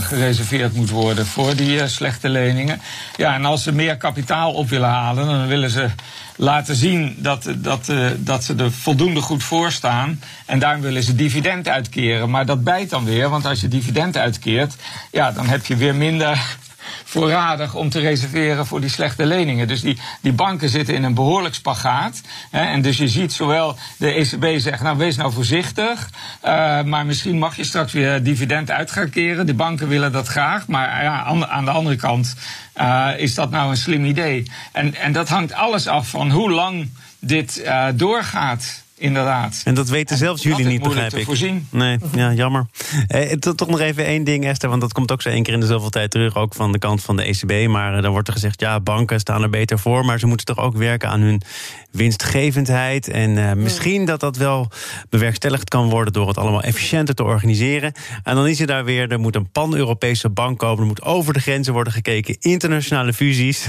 gereserveerd 0.00 0.74
moet 0.74 0.90
worden 0.90 1.26
voor 1.26 1.56
die 1.56 1.88
slechte 1.88 2.28
leningen. 2.28 2.80
Ja, 3.16 3.34
en 3.34 3.44
als 3.44 3.62
ze 3.62 3.72
meer 3.72 3.96
kapitaal 3.96 4.52
op 4.52 4.68
willen 4.68 4.88
halen, 4.88 5.26
dan 5.26 5.46
willen 5.46 5.70
ze 5.70 5.88
laten 6.36 6.76
zien 6.76 7.16
dat, 7.18 7.48
dat, 7.56 7.92
dat 8.16 8.44
ze 8.44 8.54
er 8.54 8.72
voldoende 8.72 9.20
goed 9.20 9.42
voor 9.42 9.72
staan. 9.72 10.20
En 10.46 10.58
daarom 10.58 10.80
willen 10.80 11.02
ze 11.02 11.14
dividend 11.14 11.68
uitkeren. 11.68 12.30
Maar 12.30 12.46
dat 12.46 12.64
bijt 12.64 12.90
dan 12.90 13.04
weer, 13.04 13.28
want 13.28 13.46
als 13.46 13.60
je 13.60 13.68
dividend 13.68 14.16
uitkeert, 14.16 14.76
ja, 15.10 15.32
dan 15.32 15.46
heb 15.46 15.66
je 15.66 15.76
weer 15.76 15.94
minder 15.94 16.56
voorradig 17.04 17.74
om 17.74 17.90
te 17.90 18.00
reserveren 18.00 18.66
voor 18.66 18.80
die 18.80 18.90
slechte 18.90 19.26
leningen. 19.26 19.68
Dus 19.68 19.80
die, 19.80 19.98
die 20.20 20.32
banken 20.32 20.68
zitten 20.68 20.94
in 20.94 21.04
een 21.04 21.14
behoorlijk 21.14 21.54
spagaat. 21.54 22.20
Hè, 22.50 22.60
en 22.60 22.82
dus 22.82 22.96
je 22.96 23.08
ziet 23.08 23.32
zowel 23.32 23.76
de 23.96 24.12
ECB 24.12 24.60
zegt, 24.60 24.82
nou 24.82 24.98
wees 24.98 25.16
nou 25.16 25.32
voorzichtig, 25.32 26.10
uh, 26.44 26.82
maar 26.82 27.06
misschien 27.06 27.38
mag 27.38 27.56
je 27.56 27.64
straks 27.64 27.92
weer 27.92 28.22
dividend 28.22 28.70
uit 28.70 28.90
gaan 28.90 29.10
keren. 29.10 29.46
De 29.46 29.54
banken 29.54 29.88
willen 29.88 30.12
dat 30.12 30.28
graag, 30.28 30.66
maar 30.66 31.02
ja, 31.02 31.24
aan, 31.48 31.64
de 31.64 31.70
andere 31.70 31.96
kant 31.96 32.34
uh, 32.76 33.08
is 33.16 33.34
dat 33.34 33.50
nou 33.50 33.70
een 33.70 33.76
slim 33.76 34.04
idee. 34.04 34.50
En, 34.72 34.94
en 34.94 35.12
dat 35.12 35.28
hangt 35.28 35.52
alles 35.52 35.86
af 35.86 36.08
van 36.08 36.30
hoe 36.30 36.50
lang 36.50 36.90
dit 37.18 37.62
uh, 37.64 37.86
doorgaat 37.94 38.81
inderdaad. 39.02 39.60
En 39.64 39.74
dat 39.74 39.88
weten 39.88 40.16
zelfs 40.16 40.42
jullie 40.42 40.66
niet, 40.66 40.82
begrijp 40.82 41.14
ik. 41.14 41.24
Voorzien. 41.24 41.66
Nee, 41.70 41.98
ja, 42.14 42.32
jammer. 42.32 42.66
Eh, 43.06 43.32
toch 43.32 43.68
nog 43.68 43.80
even 43.80 44.04
één 44.04 44.24
ding, 44.24 44.44
Esther, 44.44 44.68
want 44.68 44.80
dat 44.80 44.92
komt 44.92 45.12
ook 45.12 45.22
zo 45.22 45.28
één 45.28 45.42
keer 45.42 45.54
in 45.54 45.60
de 45.60 45.66
zoveel 45.66 45.90
tijd 45.90 46.10
terug, 46.10 46.36
ook 46.36 46.54
van 46.54 46.72
de 46.72 46.78
kant 46.78 47.02
van 47.02 47.16
de 47.16 47.22
ECB. 47.22 47.68
Maar 47.68 47.96
uh, 47.96 48.02
dan 48.02 48.10
wordt 48.10 48.28
er 48.28 48.34
gezegd, 48.34 48.60
ja, 48.60 48.80
banken 48.80 49.20
staan 49.20 49.42
er 49.42 49.50
beter 49.50 49.78
voor, 49.78 50.04
maar 50.04 50.18
ze 50.18 50.26
moeten 50.26 50.46
toch 50.46 50.58
ook 50.58 50.76
werken 50.76 51.08
aan 51.08 51.20
hun 51.20 51.42
winstgevendheid. 51.90 53.08
En 53.08 53.36
uh, 53.36 53.52
misschien 53.52 54.04
dat 54.04 54.20
dat 54.20 54.36
wel 54.36 54.70
bewerkstelligd 55.10 55.68
kan 55.68 55.88
worden 55.88 56.12
door 56.12 56.28
het 56.28 56.38
allemaal 56.38 56.62
efficiënter 56.62 57.14
te 57.14 57.24
organiseren. 57.24 57.92
En 58.22 58.34
dan 58.34 58.46
is 58.46 58.60
er 58.60 58.66
daar 58.66 58.84
weer, 58.84 59.10
er 59.10 59.20
moet 59.20 59.36
een 59.36 59.50
pan-Europese 59.50 60.30
bank 60.30 60.58
komen, 60.58 60.80
er 60.80 60.86
moet 60.86 61.02
over 61.02 61.32
de 61.32 61.40
grenzen 61.40 61.72
worden 61.72 61.92
gekeken, 61.92 62.36
internationale 62.40 63.12
fusies. 63.12 63.68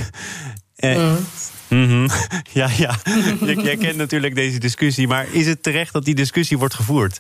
Uh, 0.78 1.16
Mm 1.74 2.08
Ja, 2.60 2.70
ja. 2.78 2.96
Jij 3.64 3.78
kent 3.78 3.96
natuurlijk 3.96 4.36
deze 4.36 4.58
discussie. 4.60 5.08
Maar 5.08 5.26
is 5.32 5.48
het 5.48 5.64
terecht 5.64 5.94
dat 5.94 6.06
die 6.06 6.16
discussie 6.16 6.58
wordt 6.58 6.74
gevoerd? 6.74 7.20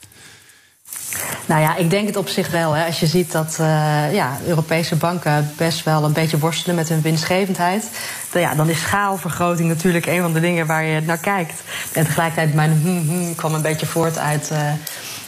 Nou 1.45 1.61
ja, 1.61 1.75
ik 1.75 1.89
denk 1.89 2.07
het 2.07 2.15
op 2.15 2.27
zich 2.27 2.49
wel. 2.49 2.73
Hè. 2.73 2.85
Als 2.85 2.99
je 2.99 3.07
ziet 3.07 3.31
dat 3.31 3.57
uh, 3.61 4.13
ja, 4.13 4.37
Europese 4.47 4.95
banken 4.95 5.51
best 5.57 5.83
wel 5.83 6.03
een 6.03 6.13
beetje 6.13 6.37
worstelen 6.37 6.75
met 6.75 6.89
hun 6.89 7.01
winstgevendheid. 7.01 7.89
Dan, 8.31 8.41
ja, 8.41 8.55
dan 8.55 8.69
is 8.69 8.79
schaalvergroting 8.79 9.67
natuurlijk 9.67 10.05
een 10.05 10.21
van 10.21 10.33
de 10.33 10.39
dingen 10.39 10.65
waar 10.65 10.83
je 10.83 11.01
naar 11.01 11.17
kijkt. 11.17 11.61
En 11.93 12.05
tegelijkertijd, 12.05 12.53
mijn 12.53 12.81
hm, 12.83 13.11
hm 13.11 13.35
kwam 13.35 13.53
een 13.53 13.61
beetje 13.61 13.85
voort 13.85 14.17
uit. 14.17 14.49
Uh, 14.51 14.71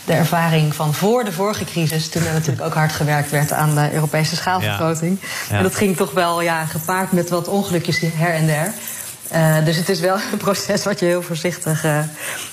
de 0.06 0.14
ervaring 0.14 0.76
van 0.76 0.94
voor 0.94 1.24
de 1.24 1.32
vorige 1.32 1.66
crisis, 1.66 2.10
toen 2.10 2.26
er 2.26 2.34
natuurlijk 2.34 2.66
ook 2.66 2.74
hard 2.74 2.92
gewerkt 2.92 3.32
werd 3.32 3.52
aan 3.52 3.76
de 3.76 3.94
Europese 3.94 4.36
schaalvergroting. 4.36 5.18
Ja. 5.22 5.28
Ja. 5.50 5.58
En 5.58 5.64
dat 5.64 5.76
ging 5.76 5.96
toch 5.96 6.12
wel 6.12 6.42
ja, 6.42 6.66
gepaard 6.66 7.12
met 7.12 7.30
wat 7.30 7.48
ongelukjes 7.48 8.00
her 8.00 8.34
en 8.34 8.46
der. 8.46 8.74
Uh, 9.34 9.66
dus 9.66 9.76
het 9.76 9.90
is 9.90 10.00
wel 10.00 10.16
een 10.32 10.38
proces 10.38 10.84
wat 10.84 11.00
je 11.00 11.06
heel 11.06 11.22
voorzichtig 11.22 11.86
uh, 11.86 12.00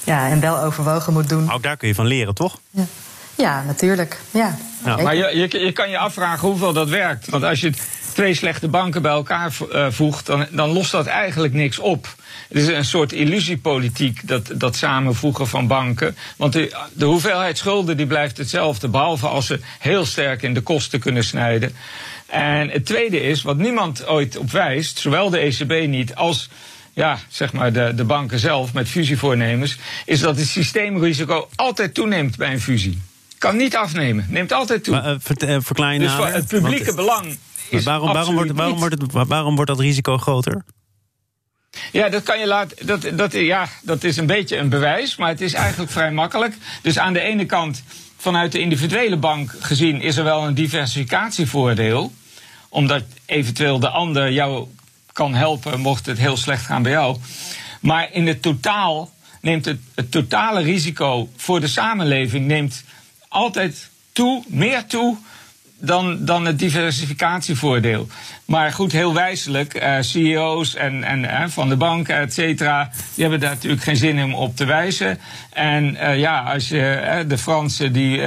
ja, 0.05 0.29
en 0.29 0.41
wel 0.41 0.59
overwogen 0.59 1.13
moet 1.13 1.29
doen. 1.29 1.53
Ook 1.53 1.63
daar 1.63 1.77
kun 1.77 1.89
je 1.89 1.95
van 1.95 2.07
leren, 2.07 2.35
toch? 2.35 2.59
Ja, 2.71 2.85
ja 3.35 3.63
natuurlijk. 3.67 4.21
Ja. 4.31 4.57
ja. 4.85 4.97
Maar 4.97 5.17
je, 5.17 5.37
je, 5.37 5.65
je, 5.65 5.73
kan 5.73 5.91
je 5.91 5.99
afvragen 5.99 6.49
hoeveel 6.49 6.73
dat 6.73 6.89
werkt. 6.89 7.31
Want 7.31 7.45
als 7.45 7.61
je 7.61 7.73
twee 8.13 8.35
slechte 8.35 8.69
banken 8.69 9.03
bij 9.03 9.13
elkaar 9.13 9.53
uh, 9.73 9.87
voegt, 9.91 10.27
dan, 10.27 10.47
dan 10.51 10.71
lost 10.71 10.91
dat 10.91 11.07
eigenlijk 11.07 11.53
niks 11.53 11.79
op. 11.79 12.15
Het 12.49 12.59
is 12.59 12.67
een 12.67 12.85
soort 12.85 13.13
illusiepolitiek, 13.13 14.29
dat, 14.29 14.51
dat 14.55 14.77
samenvoegen 14.77 15.49
van 15.49 15.67
banken. 15.67 16.17
Want 16.37 16.53
de, 16.53 16.77
de 16.93 17.05
hoeveelheid 17.05 17.59
schulden 17.59 17.97
die 17.97 18.07
blijft 18.07 18.37
hetzelfde, 18.37 18.89
behalve 18.89 19.27
als 19.27 19.47
ze 19.47 19.61
heel 19.79 20.05
sterk 20.05 20.43
in 20.43 20.55
de 20.55 20.61
kosten 20.61 21.01
kunnen 21.01 21.25
snijden. 21.25 21.75
En 22.27 22.69
het 22.69 22.87
tweede 22.87 23.21
is, 23.21 23.43
wat 23.43 23.57
niemand 23.57 24.07
ooit 24.07 24.37
op 24.37 24.51
wijst, 24.51 24.99
zowel 24.99 25.31
de 25.31 25.39
ECB 25.39 25.87
niet 25.89 26.15
als 26.15 26.49
ja, 26.93 27.19
zeg 27.29 27.53
maar 27.53 27.73
de, 27.73 27.93
de 27.95 28.05
banken 28.05 28.39
zelf 28.39 28.73
met 28.73 28.89
fusievoornemens, 28.89 29.79
is 30.05 30.21
dat 30.21 30.37
het 30.37 30.47
systeemrisico 30.47 31.49
altijd 31.55 31.95
toeneemt 31.95 32.37
bij 32.37 32.53
een 32.53 32.61
fusie. 32.61 32.99
Kan 33.43 33.57
niet 33.57 33.77
afnemen, 33.77 34.27
neemt 34.29 34.53
altijd 34.53 34.85
toe. 34.85 34.95
Maar, 34.95 35.13
uh, 35.13 35.99
dus 35.99 36.13
voor 36.13 36.27
het 36.27 36.47
publieke 36.47 36.95
belang 36.95 37.39
is 37.69 37.85
waarom, 37.85 38.13
waarom, 38.13 38.35
wordt, 38.35 38.53
waarom, 38.53 38.79
wordt 38.79 39.03
het, 39.03 39.13
waarom 39.13 39.55
wordt 39.55 39.71
dat 39.71 39.81
risico 39.81 40.19
groter? 40.19 40.65
Ja, 41.93 42.09
dat 42.09 42.23
kan 42.23 42.39
je 42.39 42.47
laten. 42.47 42.87
Dat, 42.87 43.09
dat, 43.15 43.33
ja, 43.33 43.69
dat 43.83 44.05
is 44.05 44.17
een 44.17 44.27
beetje 44.27 44.57
een 44.57 44.69
bewijs, 44.69 45.17
maar 45.17 45.29
het 45.29 45.41
is 45.41 45.53
eigenlijk 45.53 45.91
vrij 45.91 46.13
makkelijk. 46.13 46.57
Dus 46.83 46.99
aan 46.99 47.13
de 47.13 47.21
ene 47.21 47.47
kant, 47.47 47.83
vanuit 48.17 48.53
de 48.53 48.59
individuele 48.59 49.17
bank 49.17 49.55
gezien, 49.61 50.01
is 50.01 50.17
er 50.17 50.25
wel 50.25 50.47
een 50.47 50.55
diversificatievoordeel 50.55 52.13
omdat 52.69 53.03
eventueel 53.25 53.79
de 53.79 53.89
ander 53.89 54.33
jou 54.33 54.67
kan 55.13 55.35
helpen 55.35 55.81
mocht 55.81 56.07
het 56.07 56.19
heel 56.19 56.37
slecht 56.37 56.65
gaan 56.65 56.83
bij 56.83 56.93
jou. 56.93 57.17
Maar 57.81 58.13
in 58.13 58.27
het 58.27 58.43
totaal 58.43 59.11
neemt 59.41 59.65
het, 59.65 59.81
het 59.95 60.11
totale 60.11 60.63
risico 60.63 61.29
voor 61.37 61.61
de 61.61 61.67
samenleving 61.67 62.47
neemt 62.47 62.85
altijd 63.33 63.91
toe, 64.13 64.43
meer 64.47 64.87
toe 64.87 65.17
dan, 65.79 66.25
dan 66.25 66.47
het 66.47 66.59
diversificatievoordeel. 66.59 68.07
Maar 68.45 68.73
goed, 68.73 68.93
heel 68.93 69.15
wijselijk, 69.15 69.83
uh, 69.83 69.97
CEO's 70.01 70.75
en, 70.75 71.05
en 71.05 71.23
uh, 71.23 71.45
van 71.47 71.69
de 71.69 71.77
banken, 71.77 72.17
et 72.17 72.35
cetera, 72.35 72.91
die 73.15 73.23
hebben 73.23 73.41
daar 73.41 73.51
natuurlijk 73.51 73.83
geen 73.83 73.97
zin 73.97 74.19
in 74.19 74.25
om 74.25 74.35
op 74.35 74.57
te 74.57 74.65
wijzen. 74.65 75.19
En 75.53 75.95
uh, 75.95 76.19
ja, 76.19 76.41
als 76.41 76.69
je 76.69 77.25
de 77.29 77.39
Fransen 77.39 77.93
die 77.93 78.21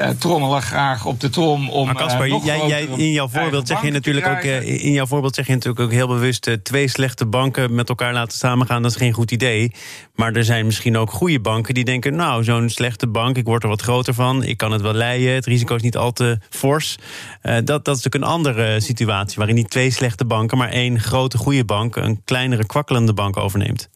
uh, 0.00 0.08
trommelen 0.08 0.62
graag 0.62 1.06
op 1.06 1.20
de 1.20 1.30
trom 1.30 1.70
om. 1.70 1.86
Maar 1.86 1.94
Kasper, 1.94 2.26
uh, 2.26 2.44
jij, 2.44 2.66
jij, 2.66 2.82
in 2.82 3.10
jouw 3.10 3.28
voorbeeld 3.28 3.66
zeg 3.66 3.82
je 3.82 3.90
natuurlijk 3.90 4.26
ook. 4.26 4.42
Uh, 4.42 4.84
in 4.84 4.92
jouw 4.92 5.06
voorbeeld 5.06 5.34
zeg 5.34 5.46
je 5.46 5.52
natuurlijk 5.52 5.80
ook 5.80 5.92
heel 5.92 6.06
bewust. 6.06 6.58
twee 6.62 6.88
slechte 6.88 7.26
banken 7.26 7.74
met 7.74 7.88
elkaar 7.88 8.12
laten 8.12 8.38
samengaan, 8.38 8.82
dat 8.82 8.90
is 8.90 8.96
geen 8.96 9.12
goed 9.12 9.30
idee. 9.30 9.72
Maar 10.14 10.32
er 10.32 10.44
zijn 10.44 10.66
misschien 10.66 10.96
ook 10.96 11.10
goede 11.10 11.40
banken 11.40 11.74
die 11.74 11.84
denken. 11.84 12.14
Nou, 12.16 12.44
zo'n 12.44 12.68
slechte 12.68 13.06
bank, 13.06 13.36
ik 13.36 13.44
word 13.44 13.62
er 13.62 13.68
wat 13.68 13.82
groter 13.82 14.14
van. 14.14 14.42
Ik 14.42 14.56
kan 14.56 14.72
het 14.72 14.80
wel 14.80 14.94
leiden. 14.94 15.34
Het 15.34 15.46
risico 15.46 15.74
is 15.74 15.82
niet 15.82 15.96
al 15.96 16.12
te 16.12 16.38
fors. 16.50 16.96
dat, 17.42 17.66
dat 17.66 17.96
is 17.96 18.02
natuurlijk 18.02 18.14
een 18.14 18.30
andere 18.30 18.80
situatie. 18.80 19.36
Waarin 19.36 19.56
niet 19.56 19.70
twee 19.70 19.90
slechte 19.90 20.24
banken, 20.24 20.58
maar 20.58 20.70
één 20.70 21.00
grote 21.00 21.38
goede 21.38 21.64
bank. 21.64 21.96
een 21.96 22.20
kleinere 22.24 22.66
kwakkelende 22.66 23.12
bank 23.12 23.36
overneemt. 23.36 23.88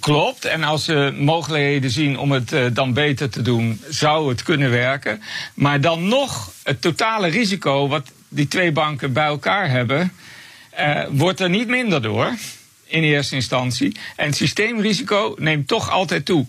Klopt. 0.00 0.44
En 0.44 0.62
als 0.62 0.84
ze 0.84 1.14
mogelijkheden 1.18 1.90
zien 1.90 2.18
om 2.18 2.32
het 2.32 2.52
uh, 2.52 2.66
dan 2.72 2.92
beter 2.92 3.30
te 3.30 3.42
doen, 3.42 3.80
zou 3.88 4.28
het 4.28 4.42
kunnen 4.42 4.70
werken. 4.70 5.22
Maar 5.54 5.80
dan 5.80 6.08
nog 6.08 6.52
het 6.62 6.80
totale 6.80 7.28
risico 7.28 7.88
wat 7.88 8.10
die 8.28 8.48
twee 8.48 8.72
banken 8.72 9.12
bij 9.12 9.26
elkaar 9.26 9.70
hebben, 9.70 10.12
uh, 10.78 11.02
wordt 11.10 11.40
er 11.40 11.50
niet 11.50 11.68
minder 11.68 12.02
door. 12.02 12.32
In 12.84 13.02
eerste 13.02 13.34
instantie. 13.34 13.96
En 14.16 14.26
het 14.26 14.36
systeemrisico 14.36 15.34
neemt 15.38 15.68
toch 15.68 15.90
altijd 15.90 16.24
toe. 16.24 16.46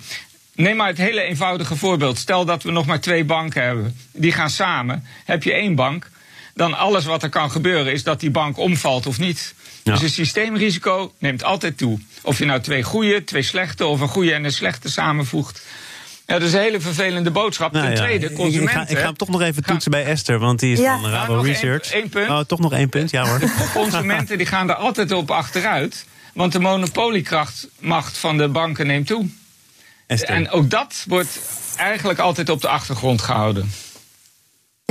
Neem 0.56 0.76
maar 0.76 0.88
het 0.88 0.98
hele 0.98 1.22
eenvoudige 1.22 1.76
voorbeeld. 1.76 2.18
Stel 2.18 2.46
dat 2.46 2.64
we 2.64 2.72
nog 2.72 2.86
maar 2.86 3.02
twee 3.02 3.24
banken 3.24 3.64
hebben. 3.64 3.98
Die 4.12 4.32
gaan 4.32 4.50
samen. 4.50 5.06
Heb 5.26 5.44
je 5.44 5.54
één 5.54 5.76
bank, 5.76 6.10
dan 6.58 6.74
alles 6.78 7.06
wat 7.06 7.24
er 7.24 7.30
kan 7.30 7.52
gebeuren 7.52 7.94
is 7.94 8.04
dat 8.04 8.20
die 8.20 8.30
bank 8.32 8.58
omvalt 8.58 9.06
of 9.08 9.20
niet. 9.20 9.54
Dus 9.84 10.02
het 10.02 10.12
systeemrisico 10.12 11.14
neemt 11.20 11.44
altijd 11.44 11.78
toe. 11.78 12.00
Of 12.22 12.38
je 12.38 12.46
nou 12.46 12.62
twee 12.62 12.84
goede, 12.84 13.24
twee 13.24 13.42
slechte 13.42 13.86
of 13.86 14.00
een 14.00 14.08
goede 14.08 14.34
en 14.34 14.44
een 14.44 14.52
slechte 14.52 14.90
samenvoegt. 14.90 15.62
Ja, 16.26 16.34
dat 16.40 16.48
is 16.48 16.54
een 16.54 16.60
hele 16.60 16.80
vervelende 16.80 17.32
boodschap. 17.32 17.72
Nou 17.72 17.86
Ten 17.86 17.96
ja, 17.96 18.02
tweede, 18.02 18.26
ik- 18.26 18.32
ik, 18.32 18.38
consumenten. 18.38 18.74
ga, 18.86 18.88
ik 18.88 18.98
ga 18.98 19.04
hem 19.06 19.18
toch 19.18 19.30
nog 19.30 19.42
even 19.42 19.64
toetsen 19.64 19.92
bij 19.92 20.06
Esther, 20.06 20.40
want 20.40 20.60
die 20.60 20.72
is 20.74 20.80
Ja. 20.80 21.00
van 21.00 21.10
Ja, 21.12 21.16
Rabo 21.18 21.40
Research. 21.42 21.92
één 21.92 22.10
punt. 22.10 22.30
Oh, 22.30 22.40
toch 22.40 22.60
nog 22.60 22.74
één 22.74 22.90
punt, 22.90 23.10
ja 23.12 23.26
hoor. 23.28 23.40
Consumenten 23.74 24.38
die 24.38 24.48
gaan 24.48 24.70
er 24.70 24.76
altijd 24.76 25.12
op 25.12 25.32
achteruit. 25.32 26.06
Want 26.34 26.52
de 26.52 26.60
monopoliekrachtmacht 26.60 28.18
van 28.18 28.38
de 28.38 28.48
banken 28.48 28.88
neemt 28.88 29.08
toe. 29.08 29.26
Esther. 30.08 30.30
En 30.30 30.50
ook 30.50 30.70
dat 30.70 31.04
wordt 31.08 31.40
eigenlijk 31.78 32.20
altijd 32.20 32.50
op 32.50 32.62
de 32.62 32.68
achtergrond 32.68 33.22
gehouden. 33.22 33.72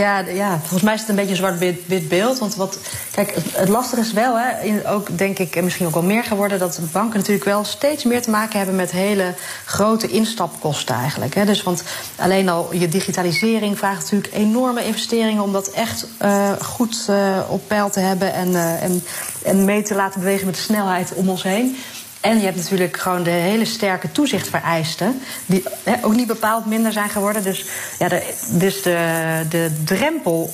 Ja, 0.03 0.19
ja, 0.19 0.59
volgens 0.59 0.83
mij 0.83 0.95
is 0.95 1.01
het 1.01 1.09
een 1.09 1.15
beetje 1.15 1.31
een 1.31 1.37
zwart-wit 1.37 1.87
wit 1.87 2.09
beeld. 2.09 2.39
Want 2.39 2.55
wat, 2.55 2.79
kijk, 3.11 3.35
het, 3.53 3.69
lastige 3.69 4.01
is 4.01 4.13
wel, 4.13 4.39
hè, 4.39 4.91
ook 4.91 5.19
denk 5.19 5.39
ik, 5.39 5.57
en 5.57 5.65
misschien 5.65 5.87
ook 5.87 5.95
wel 5.95 6.03
meer 6.03 6.25
geworden, 6.25 6.59
dat 6.59 6.81
banken 6.93 7.19
natuurlijk 7.19 7.45
wel 7.45 7.65
steeds 7.65 8.05
meer 8.05 8.23
te 8.23 8.31
maken 8.31 8.59
hebben 8.59 8.77
met 8.77 8.91
hele 8.91 9.35
grote 9.65 10.09
instapkosten 10.09 10.95
eigenlijk. 10.95 11.35
Hè. 11.35 11.45
Dus, 11.45 11.63
want 11.63 11.83
alleen 12.17 12.49
al 12.49 12.75
je 12.75 12.89
digitalisering 12.89 13.79
vraagt 13.79 14.03
natuurlijk 14.03 14.35
enorme 14.35 14.85
investeringen 14.85 15.43
om 15.43 15.53
dat 15.53 15.71
echt 15.71 16.07
eh, 16.19 16.53
goed 16.63 17.07
eh, 17.09 17.39
op 17.49 17.63
peil 17.67 17.91
te 17.91 18.01
hebben 18.01 18.33
en, 18.33 18.55
eh, 18.55 18.83
en, 18.83 19.03
en 19.43 19.65
mee 19.65 19.83
te 19.83 19.95
laten 19.95 20.21
bewegen 20.21 20.47
met 20.47 20.55
de 20.55 20.61
snelheid 20.61 21.15
om 21.15 21.29
ons 21.29 21.43
heen. 21.43 21.77
En 22.21 22.39
je 22.39 22.45
hebt 22.45 22.57
natuurlijk 22.57 22.97
gewoon 22.97 23.23
de 23.23 23.31
hele 23.31 23.65
sterke 23.65 24.13
toezichtvereisten, 24.13 25.21
die 25.47 25.65
ook 26.03 26.15
niet 26.15 26.27
bepaald 26.27 26.67
minder 26.67 26.93
zijn 26.93 27.09
geworden. 27.11 27.43
Dus, 27.43 27.65
ja, 27.99 28.09
de, 28.09 28.35
dus 28.51 28.83
de, 28.83 29.43
de 29.49 29.83
drempel, 29.85 30.53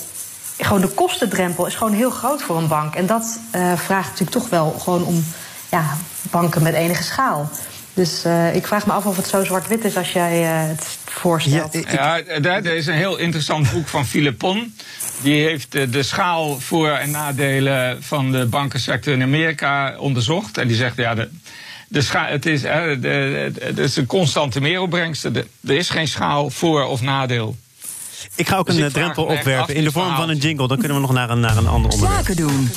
gewoon 0.57 0.81
de 0.81 0.87
kostendrempel, 0.87 1.65
is 1.65 1.75
gewoon 1.75 1.93
heel 1.93 2.11
groot 2.11 2.41
voor 2.41 2.57
een 2.57 2.67
bank. 2.67 2.95
En 2.95 3.05
dat 3.05 3.39
eh, 3.51 3.77
vraagt 3.77 4.09
natuurlijk 4.09 4.31
toch 4.31 4.49
wel 4.49 4.75
gewoon 4.79 5.05
om 5.05 5.25
ja, 5.69 5.97
banken 6.21 6.63
met 6.63 6.73
enige 6.73 7.03
schaal. 7.03 7.49
Dus 7.93 8.23
eh, 8.23 8.55
ik 8.55 8.67
vraag 8.67 8.85
me 8.85 8.91
af 8.93 9.05
of 9.05 9.17
het 9.17 9.27
zo 9.27 9.43
zwart-wit 9.43 9.85
is 9.85 9.97
als 9.97 10.11
jij 10.11 10.43
eh, 10.43 10.67
het 10.69 10.97
voorstelt. 11.05 11.73
Ja, 11.73 11.79
ik- 11.79 11.91
Ja, 12.27 12.39
daar, 12.39 12.63
er 12.63 12.75
is 12.75 12.87
een 12.87 12.93
heel 12.93 13.17
interessant 13.17 13.71
boek 13.71 13.87
van 13.87 14.05
Philippon. 14.05 14.75
Die 15.21 15.43
heeft 15.43 15.75
eh, 15.75 15.91
de 15.91 16.03
schaal 16.03 16.59
voor- 16.59 16.89
en 16.89 17.11
nadelen 17.11 18.03
van 18.03 18.31
de 18.31 18.45
bankensector 18.45 19.13
in 19.13 19.21
Amerika 19.21 19.95
onderzocht. 19.97 20.57
En 20.57 20.67
die 20.67 20.75
zegt, 20.77 20.95
ja, 20.97 21.15
de, 21.15 21.29
de 21.87 22.01
scha- 22.01 22.27
het 22.27 22.45
is, 22.45 22.63
eh, 22.63 22.83
de, 22.83 22.95
de- 22.99 23.51
het 23.59 23.77
is 23.77 23.95
een 23.95 24.05
constante 24.05 24.61
meeropbrengst. 24.61 25.23
Er 25.23 25.45
er 25.67 25.75
is 25.75 25.89
geen 25.89 26.07
schaal 26.07 26.49
voor 26.49 26.83
of 26.85 27.01
nadeel. 27.01 27.55
Ik 28.35 28.47
ga 28.47 28.57
ook 28.57 28.65
Dus 28.65 28.75
een 28.75 28.91
drempel 28.91 29.23
opwerpen 29.23 29.75
in 29.75 29.83
de 29.83 29.91
vorm 29.91 30.15
van 30.15 30.29
een 30.29 30.37
jingle. 30.37 30.67
Dan 30.67 30.77
kunnen 30.77 30.95
we 30.97 31.01
nog 31.03 31.13
naar 31.13 31.29
een, 31.29 31.39
naar 31.39 31.57
een 31.57 31.67
ander 31.67 31.91
onderwerp. 31.91 32.25
Zaken 32.25 32.35
doen. 32.35 32.69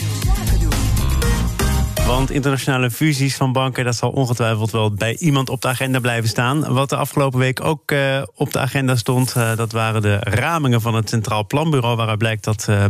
Want 2.06 2.30
internationale 2.30 2.90
fusies 2.90 3.36
van 3.36 3.52
banken, 3.52 3.84
dat 3.84 3.96
zal 3.96 4.10
ongetwijfeld 4.10 4.70
wel 4.70 4.90
bij 4.90 5.16
iemand 5.18 5.48
op 5.48 5.60
de 5.60 5.68
agenda 5.68 6.00
blijven 6.00 6.28
staan. 6.28 6.72
Wat 6.72 6.88
de 6.88 6.96
afgelopen 6.96 7.38
week 7.38 7.64
ook 7.64 7.90
eh, 7.90 8.22
op 8.34 8.52
de 8.52 8.58
agenda 8.58 8.96
stond, 8.96 9.32
eh, 9.36 9.56
dat 9.56 9.72
waren 9.72 10.02
de 10.02 10.16
ramingen 10.20 10.80
van 10.80 10.94
het 10.94 11.08
Centraal 11.08 11.46
Planbureau. 11.46 11.96
Waaruit 11.96 12.18
blijkt 12.18 12.44
dat 12.44 12.66
eh, 12.68 12.84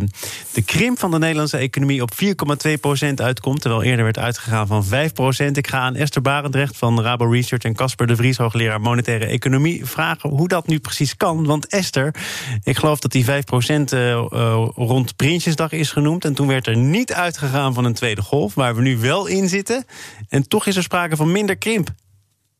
de 0.52 0.62
krimp 0.62 0.98
van 0.98 1.10
de 1.10 1.18
Nederlandse 1.18 1.56
economie 1.56 2.02
op 2.02 2.12
4,2% 2.14 3.14
uitkomt. 3.14 3.60
Terwijl 3.60 3.82
eerder 3.82 4.04
werd 4.04 4.18
uitgegaan 4.18 4.66
van 4.66 4.84
5%. 4.84 5.56
Ik 5.56 5.66
ga 5.66 5.78
aan 5.78 5.94
Esther 5.94 6.22
Barendrecht 6.22 6.76
van 6.76 7.02
Rabo 7.02 7.24
Research 7.30 7.62
en 7.62 7.74
Casper 7.74 8.06
de 8.06 8.16
Vries, 8.16 8.36
hoogleraar 8.36 8.80
monetaire 8.80 9.26
economie, 9.26 9.84
vragen 9.84 10.30
hoe 10.30 10.48
dat 10.48 10.66
nu 10.66 10.78
precies 10.78 11.16
kan. 11.16 11.44
Want 11.44 11.66
Esther, 11.66 12.14
ik 12.62 12.76
geloof 12.78 12.98
dat 12.98 13.12
die 13.12 13.24
5% 13.24 13.28
eh, 13.28 14.12
eh, 14.12 14.68
rond 14.74 15.16
Prinsjesdag 15.16 15.72
is 15.72 15.90
genoemd. 15.90 16.24
En 16.24 16.34
toen 16.34 16.46
werd 16.46 16.66
er 16.66 16.76
niet 16.76 17.12
uitgegaan 17.12 17.74
van 17.74 17.84
een 17.84 17.94
tweede 17.94 18.22
golf, 18.22 18.54
waar 18.54 18.74
we 18.74 18.82
nu 18.82 18.98
wel 19.06 19.26
in 19.26 19.48
zitten. 19.48 19.84
En 20.28 20.48
toch 20.48 20.66
is 20.66 20.76
er 20.76 20.82
sprake 20.82 21.16
van 21.16 21.32
minder 21.32 21.56
krimp. 21.56 21.88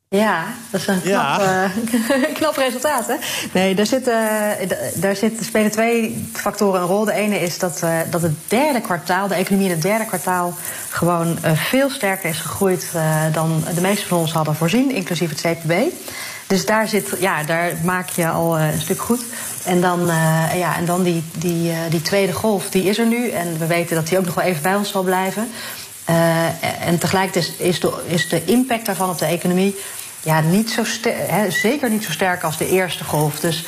Ja, 0.09 0.45
dat 0.71 0.81
is 0.81 0.87
een 0.87 1.01
knap, 1.03 1.13
Ja. 1.41 1.63
eh, 1.65 2.35
knap 2.39 2.57
resultaat, 2.57 3.07
hè? 3.07 3.15
Nee, 3.53 3.75
daar, 3.75 3.87
zitten, 3.87 4.19
d- 4.69 5.03
daar 5.03 5.17
zitten, 5.17 5.45
spelen 5.45 5.71
twee 5.71 6.29
factoren 6.33 6.81
een 6.81 6.87
rol. 6.87 7.05
De 7.05 7.13
ene 7.13 7.41
is 7.41 7.59
dat, 7.59 7.83
eh, 7.83 7.99
dat 8.11 8.23
het 8.23 8.35
derde 8.49 8.81
kwartaal, 8.81 9.29
de 9.29 9.35
economie 9.35 9.67
in 9.69 9.73
het 9.75 9.83
derde 9.83 10.05
kwartaal... 10.07 10.55
gewoon 10.91 11.39
eh, 11.43 11.53
veel 11.57 11.91
sterker 11.91 12.29
is 12.31 12.39
gegroeid 12.39 12.91
eh, 12.95 13.23
dan 13.33 13.65
de 13.75 13.81
meeste 13.81 14.07
van 14.07 14.19
ons 14.19 14.33
hadden 14.33 14.55
voorzien, 14.55 14.91
inclusief 14.95 15.29
het 15.31 15.41
CPB. 15.41 15.73
Dus 16.47 16.67
daar, 16.67 16.89
zit, 16.89 17.09
ja, 17.21 17.43
daar 17.43 17.73
maak 17.85 18.09
je 18.09 18.29
al 18.29 18.57
eh, 18.59 18.73
een 18.73 18.81
stuk 18.81 19.01
goed. 19.01 19.21
En 19.65 19.81
dan, 19.81 20.01
eh, 20.11 20.59
ja, 20.59 20.77
en 20.77 20.85
dan 20.85 21.03
die, 21.03 21.23
die, 21.39 21.71
eh, 21.71 21.79
die 21.91 22.03
tweede 22.03 22.33
golf, 22.33 22.71
die 22.71 22.85
is 22.85 22.99
er 22.99 23.07
nu. 23.07 23.29
En 23.31 23.59
we 23.59 23.67
weten 23.67 23.97
dat 23.97 24.07
die 24.09 24.19
ook 24.19 24.25
nog 24.25 24.35
wel 24.35 24.45
even 24.45 24.63
bij 24.63 24.75
ons 24.75 24.91
zal 24.91 25.03
blijven. 25.03 25.49
Eh, 26.07 26.87
en 26.89 26.99
tegelijkertijd 26.99 27.55
is, 27.59 27.81
de, 27.81 28.03
is 28.07 28.29
impact 28.45 28.87
daarvan 28.87 29.11
op 29.11 29.19
de 29.19 29.25
economie 29.25 29.77
ja, 30.23 30.41
niet 30.41 30.71
zo 30.71 30.85
zeker 31.49 31.91
niet 31.91 32.05
zo 32.05 32.11
sterk 32.11 32.43
als 32.43 32.57
de 32.57 32.69
eerste 32.69 33.05
golf. 33.05 33.41
Dus, 33.41 33.65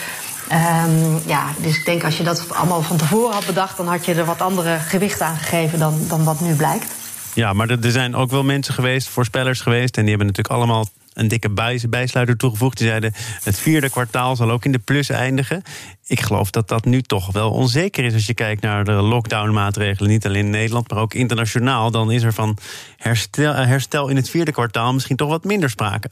ehm, 0.49 1.17
ja, 1.27 1.45
dus 1.59 1.77
ik 1.77 1.85
denk 1.85 2.05
als 2.05 2.17
je 2.17 2.23
dat 2.23 2.55
allemaal 2.55 2.83
van 2.83 2.97
tevoren 2.97 3.35
had 3.35 3.47
bedacht, 3.47 3.77
dan 3.77 3.89
had 3.89 4.05
je 4.05 4.15
er 4.15 4.25
wat 4.25 4.41
andere 4.41 4.79
gewicht 4.79 5.21
aan 5.21 5.37
gegeven 5.37 5.79
dan, 5.79 6.01
dan 6.09 6.25
wat 6.25 6.41
nu 6.41 6.55
blijkt. 6.55 6.95
Ja, 7.35 7.53
maar 7.53 7.69
er 7.69 7.91
zijn 7.91 8.15
ook 8.15 8.31
wel 8.31 8.45
mensen 8.45 8.75
geweest, 8.75 9.09
voorspellers 9.09 9.61
geweest. 9.61 9.97
En 9.97 10.03
die 10.03 10.11
hebben 10.17 10.27
natuurlijk 10.27 10.55
allemaal 10.55 10.87
een 11.19 11.29
dikke 11.29 11.51
bij- 11.51 11.83
bijsluiter 11.89 12.37
toegevoegd. 12.37 12.79
Die 12.79 12.87
zeiden: 12.87 13.13
het 13.43 13.59
vierde 13.59 13.91
kwartaal 13.91 14.37
zal 14.37 14.51
ook 14.51 14.65
in 14.65 14.73
de 14.73 14.79
plus 14.79 15.09
eindigen. 15.09 15.63
Ik 16.07 16.21
geloof 16.21 16.51
dat 16.51 16.69
dat 16.69 16.85
nu 16.85 17.03
toch 17.03 17.33
wel 17.33 17.51
onzeker 17.51 18.05
is 18.05 18.15
als 18.15 18.27
je 18.27 18.35
kijkt 18.35 18.63
naar 18.63 18.85
de 18.85 18.93
lockdown-maatregelen. 18.93 20.11
Niet 20.11 20.27
alleen 20.27 20.45
in 20.45 20.51
Nederland, 20.51 20.91
maar 20.91 20.99
ook 20.99 21.15
internationaal. 21.15 21.91
Dan 21.91 22.11
is 22.11 22.23
er 22.23 22.33
van 22.33 22.59
herstel, 22.97 23.55
eh, 23.55 23.67
herstel 23.67 24.09
in 24.09 24.17
het 24.17 24.31
vierde 24.31 24.53
kwartaal 24.53 24.93
misschien 24.93 25.17
toch 25.17 25.29
wat 25.29 25.45
minder 25.45 25.71
sprake. 25.71 26.11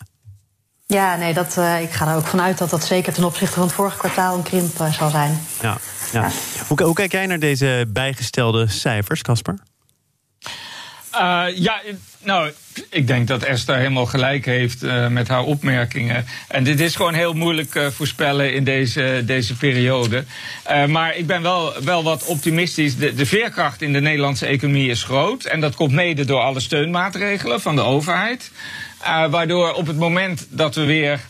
Ja, 0.87 1.17
nee, 1.17 1.35
dat, 1.35 1.57
eh, 1.57 1.83
ik 1.83 1.91
ga 1.91 2.09
er 2.11 2.17
ook 2.17 2.27
vanuit 2.27 2.59
dat 2.59 2.71
dat 2.71 2.85
zeker 2.85 3.13
ten 3.13 3.25
opzichte 3.25 3.55
van 3.55 3.63
het 3.63 3.73
vorige 3.73 3.99
kwartaal 3.99 4.37
een 4.37 4.43
krimp 4.43 4.81
eh, 4.81 4.93
zal 4.93 5.11
zijn. 5.11 5.41
Ja, 5.63 5.79
ja. 6.13 6.21
Ja. 6.21 6.31
Hoe, 6.69 6.83
hoe 6.83 6.95
kijk 6.95 7.13
jij 7.13 7.27
naar 7.27 7.39
deze 7.39 7.87
bijgestelde 7.89 8.69
cijfers, 8.69 9.23
Casper? 9.23 9.59
Eh, 11.19 11.45
ja, 11.55 11.81
nou, 12.23 12.53
ik 12.91 13.07
denk 13.07 13.29
dat 13.29 13.43
Esther 13.43 13.77
helemaal 13.77 14.07
gelijk 14.07 14.45
heeft 14.45 14.83
eh, 14.83 15.09
met 15.09 15.29
haar 15.29 15.43
opmerkingen. 15.43 16.27
En 16.49 16.65
dit 16.65 16.81
is 16.81 16.97
gewoon 16.97 17.15
heel 17.15 17.33
moeilijk 17.33 17.75
eh, 17.75 17.87
voorspellen 17.87 18.53
in 18.53 18.65
deze, 18.65 19.23
deze 19.25 19.57
periode. 19.57 20.25
Maar 20.89 21.17
ik 21.17 21.27
ben 21.27 21.43
wel, 21.43 21.73
wel 21.85 22.03
wat 22.03 22.25
optimistisch. 22.25 22.97
De, 22.97 23.15
de 23.15 23.27
veerkracht 23.27 23.83
in 23.83 23.93
de 23.93 24.01
Nederlandse 24.01 24.47
economie 24.47 24.91
is 24.91 25.03
groot. 25.03 25.45
En 25.45 25.61
dat 25.61 25.75
komt 25.75 25.93
mede 25.93 26.25
door 26.25 26.41
alle 26.41 26.61
steunmaatregelen 26.61 27.61
van 27.61 27.77
de 27.77 27.83
overheid. 27.83 28.51
Waardoor 29.31 29.73
op 29.73 29.87
het 29.87 29.97
moment 29.97 30.47
dat 30.51 30.75
we 30.75 30.85
weer 30.85 31.21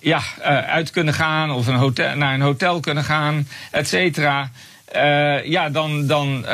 ja, 0.00 0.22
uit 0.66 0.90
kunnen 0.90 1.14
gaan 1.14 1.50
of 1.50 1.66
een 1.66 1.74
hotel, 1.74 2.16
naar 2.16 2.34
een 2.34 2.40
hotel 2.40 2.80
kunnen 2.80 3.04
gaan, 3.04 3.48
et 3.70 3.88
cetera. 3.88 4.50
ja, 5.44 5.68
dan, 5.68 6.06
dan 6.06 6.46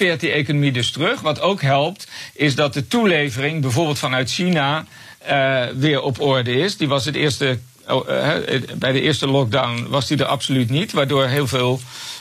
veert 0.00 0.20
die 0.20 0.30
economie 0.30 0.72
dus 0.72 0.90
terug. 0.90 1.20
Wat 1.20 1.40
ook 1.40 1.62
helpt, 1.62 2.06
is 2.34 2.54
dat 2.54 2.74
de 2.74 2.86
toelevering, 2.86 3.60
bijvoorbeeld 3.60 3.98
vanuit 3.98 4.30
China, 4.30 4.84
eh, 5.18 5.66
weer 5.74 6.00
op 6.02 6.20
orde 6.20 6.52
is. 6.52 6.76
Die 6.76 6.88
was 6.88 7.04
het 7.04 7.14
eerste. 7.14 7.58
oh, 7.88 8.08
eh, 8.08 8.62
bij 8.74 8.92
de 8.92 9.00
eerste 9.00 9.26
lockdown 9.26 9.86
was 9.88 10.06
die 10.06 10.18
er 10.18 10.24
absoluut 10.24 10.70
niet. 10.70 10.92
Waardoor 10.92 11.26
heel 11.26 11.46
veel 11.46 11.80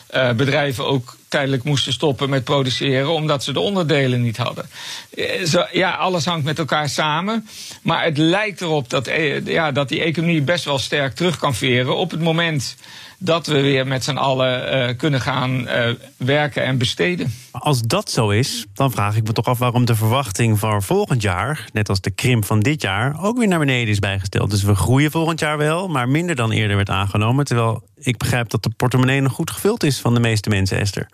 eh, 0.09 0.31
bedrijven 0.31 0.85
ook 0.85 1.17
tijdelijk 1.27 1.63
moesten 1.63 1.93
stoppen 1.93 2.29
met 2.29 2.43
produceren. 2.43 3.13
omdat 3.13 3.43
ze 3.43 3.53
de 3.53 3.59
onderdelen 3.59 4.21
niet 4.21 4.37
hadden. 4.37 4.69
Eh, 5.15 5.45
zo, 5.45 5.65
ja, 5.71 5.91
alles 5.91 6.25
hangt 6.25 6.45
met 6.45 6.59
elkaar 6.59 6.89
samen. 6.89 7.47
Maar 7.81 8.03
het 8.03 8.17
lijkt 8.17 8.61
erop 8.61 8.89
dat, 8.89 9.07
eh, 9.07 9.45
ja, 9.45 9.71
dat 9.71 9.89
die 9.89 10.01
economie 10.01 10.41
best 10.41 10.65
wel 10.65 10.77
sterk 10.77 11.15
terug 11.15 11.37
kan 11.37 11.55
veren. 11.55 11.97
op 11.97 12.11
het 12.11 12.21
moment 12.21 12.75
dat 13.19 13.47
we 13.47 13.61
weer 13.61 13.87
met 13.87 14.03
z'n 14.03 14.15
allen 14.15 14.71
eh, 14.71 14.97
kunnen 14.97 15.21
gaan 15.21 15.67
eh, 15.67 15.93
werken 16.17 16.63
en 16.63 16.77
besteden. 16.77 17.33
Maar 17.51 17.61
Als 17.61 17.81
dat 17.81 18.11
zo 18.11 18.29
is, 18.29 18.65
dan 18.73 18.91
vraag 18.91 19.15
ik 19.15 19.27
me 19.27 19.33
toch 19.33 19.45
af 19.45 19.57
waarom 19.57 19.85
de 19.85 19.95
verwachting 19.95 20.59
voor 20.59 20.83
volgend 20.83 21.21
jaar, 21.21 21.65
net 21.73 21.89
als 21.89 22.01
de 22.01 22.11
krimp 22.11 22.45
van 22.45 22.59
dit 22.59 22.81
jaar, 22.81 23.23
ook 23.23 23.37
weer 23.37 23.47
naar 23.47 23.59
beneden 23.59 23.87
is 23.87 23.99
bijgesteld. 23.99 24.49
Dus 24.49 24.63
we 24.63 24.75
groeien 24.75 25.11
volgend 25.11 25.39
jaar 25.39 25.57
wel, 25.57 25.87
maar 25.87 26.09
minder 26.09 26.35
dan 26.35 26.51
eerder 26.51 26.75
werd 26.75 26.89
aangenomen. 26.89 27.45
Terwijl 27.45 27.83
ik 27.95 28.17
begrijp 28.17 28.49
dat 28.49 28.63
de 28.63 28.69
portemonnee 28.77 29.21
nog 29.21 29.33
goed 29.33 29.51
gevuld 29.51 29.83
is 29.83 29.99
van 29.99 30.13
de 30.13 30.19
meeste 30.19 30.49
mensen, 30.49 30.79
Esther. 30.79 31.09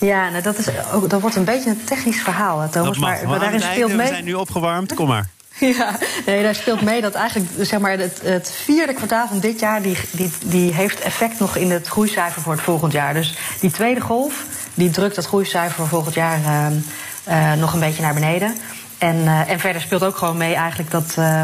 Ja, 0.00 0.28
nou, 0.30 0.42
dat, 0.42 0.58
is 0.58 0.68
ook, 0.92 1.10
dat 1.10 1.20
wordt 1.20 1.36
een 1.36 1.44
beetje 1.44 1.70
een 1.70 1.84
technisch 1.84 2.22
verhaal, 2.22 2.60
hè, 2.60 2.68
Thomas. 2.68 2.88
dat 2.88 2.98
mag. 2.98 3.10
Maar, 3.10 3.28
Maar 3.28 3.38
daarin 3.38 3.60
het 3.60 3.70
speelt 3.70 3.92
mee. 3.92 4.06
We 4.06 4.12
zijn 4.12 4.24
nu 4.24 4.34
opgewarmd, 4.34 4.94
kom 4.94 5.08
maar. 5.08 5.28
Ja, 5.78 5.98
nee, 6.26 6.42
daar 6.42 6.54
speelt 6.54 6.80
mee 6.80 7.00
dat 7.00 7.14
eigenlijk 7.14 7.50
zeg 7.60 7.80
maar, 7.80 7.98
het, 7.98 8.20
het 8.22 8.52
vierde 8.64 8.92
kwartaal 8.92 9.28
van 9.28 9.38
dit 9.40 9.60
jaar... 9.60 9.82
Die, 9.82 9.96
die, 10.10 10.30
die 10.44 10.72
heeft 10.72 11.00
effect 11.00 11.38
nog 11.38 11.56
in 11.56 11.70
het 11.70 11.86
groeicijfer 11.86 12.42
voor 12.42 12.52
het 12.52 12.62
volgend 12.62 12.92
jaar. 12.92 13.14
Dus 13.14 13.34
die 13.60 13.70
tweede 13.70 14.00
golf 14.00 14.44
die 14.74 14.90
drukt 14.90 15.14
dat 15.14 15.26
groeicijfer 15.26 15.74
voor 15.76 15.88
volgend 15.88 16.14
jaar 16.14 16.38
eh, 16.44 17.52
eh, 17.52 17.58
nog 17.58 17.72
een 17.72 17.80
beetje 17.80 18.02
naar 18.02 18.14
beneden. 18.14 18.56
En, 18.98 19.16
eh, 19.26 19.50
en 19.50 19.60
verder 19.60 19.82
speelt 19.82 20.04
ook 20.04 20.16
gewoon 20.16 20.36
mee 20.36 20.54
eigenlijk 20.54 20.90
dat... 20.90 21.14
eh, 21.16 21.42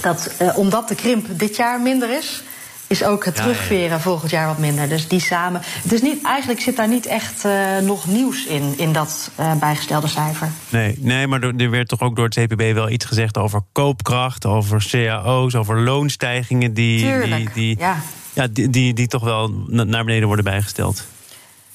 dat 0.00 0.30
eh, 0.38 0.58
omdat 0.58 0.88
de 0.88 0.94
krimp 0.94 1.26
dit 1.30 1.56
jaar 1.56 1.80
minder 1.80 2.10
is... 2.18 2.42
is 2.90 3.04
ook 3.04 3.24
het 3.24 3.36
terugveren 3.36 4.00
volgend 4.00 4.30
jaar 4.30 4.46
wat 4.46 4.58
minder. 4.58 4.88
Dus 4.88 5.08
die 5.08 5.20
samen. 5.20 5.60
Het 5.64 5.92
is 5.92 6.02
niet, 6.02 6.24
eigenlijk 6.24 6.60
zit 6.60 6.76
daar 6.76 6.88
niet 6.88 7.06
echt 7.06 7.44
uh, 7.44 7.78
nog 7.78 8.06
nieuws 8.06 8.44
in, 8.44 8.74
in 8.76 8.92
dat 8.92 9.30
uh, 9.40 9.54
bijgestelde 9.54 10.06
cijfer. 10.06 10.50
Nee, 10.68 10.98
nee 11.00 11.26
maar 11.26 11.42
er 11.42 11.70
werd 11.70 11.88
toch 11.88 12.00
ook 12.00 12.16
door 12.16 12.24
het 12.24 12.34
CPB 12.34 12.72
wel 12.72 12.90
iets 12.90 13.04
gezegd 13.04 13.38
over 13.38 13.60
koopkracht, 13.72 14.46
over 14.46 14.86
cao's, 14.90 15.54
over 15.54 15.80
loonstijgingen 15.80 16.74
die. 16.74 17.00
Tuurlijk, 17.00 17.54
die, 17.54 17.74
die, 17.74 17.78
ja. 17.78 18.02
Ja, 18.32 18.46
die, 18.46 18.70
die, 18.70 18.94
die 18.94 19.06
toch 19.06 19.24
wel 19.24 19.50
naar 19.66 20.04
beneden 20.04 20.26
worden 20.26 20.44
bijgesteld. 20.44 21.06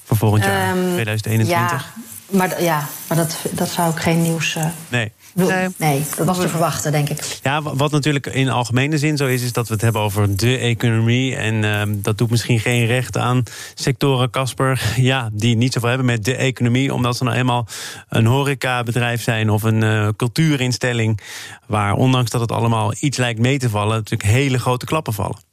Voor 0.04 0.16
volgend 0.16 0.44
jaar, 0.44 0.76
um, 0.76 0.92
2021. 0.92 1.94
Ja, 2.28 2.38
maar, 2.38 2.62
ja, 2.62 2.88
maar 3.08 3.16
dat, 3.16 3.36
dat 3.50 3.68
zou 3.68 3.88
ook 3.88 4.00
geen 4.00 4.22
nieuws. 4.22 4.56
Uh, 4.56 4.66
nee. 4.88 5.12
Nee, 5.36 5.68
nee, 5.76 6.02
dat 6.16 6.26
was 6.26 6.38
te 6.38 6.48
verwachten, 6.48 6.92
denk 6.92 7.08
ik. 7.08 7.38
Ja, 7.42 7.62
wat 7.62 7.90
natuurlijk 7.90 8.26
in 8.26 8.48
algemene 8.48 8.98
zin 8.98 9.16
zo 9.16 9.26
is, 9.26 9.42
is 9.42 9.52
dat 9.52 9.68
we 9.68 9.72
het 9.74 9.82
hebben 9.82 10.02
over 10.02 10.36
de 10.36 10.58
economie. 10.58 11.36
En 11.36 11.62
uh, 11.62 11.82
dat 11.88 12.18
doet 12.18 12.30
misschien 12.30 12.60
geen 12.60 12.86
recht 12.86 13.16
aan 13.16 13.42
sectoren, 13.74 14.30
Casper, 14.30 14.92
ja, 14.96 15.28
die 15.32 15.56
niet 15.56 15.72
zoveel 15.72 15.88
hebben 15.88 16.06
met 16.06 16.24
de 16.24 16.36
economie. 16.36 16.94
Omdat 16.94 17.16
ze 17.16 17.24
nou 17.24 17.36
eenmaal 17.36 17.66
een 18.08 18.26
horecabedrijf 18.26 19.22
zijn 19.22 19.50
of 19.50 19.62
een 19.62 19.82
uh, 19.82 20.08
cultuurinstelling. 20.16 21.20
Waar, 21.66 21.94
ondanks 21.94 22.30
dat 22.30 22.40
het 22.40 22.52
allemaal 22.52 22.92
iets 23.00 23.18
lijkt 23.18 23.40
mee 23.40 23.58
te 23.58 23.70
vallen, 23.70 23.96
natuurlijk 23.96 24.30
hele 24.30 24.58
grote 24.58 24.86
klappen 24.86 25.12
vallen. 25.12 25.45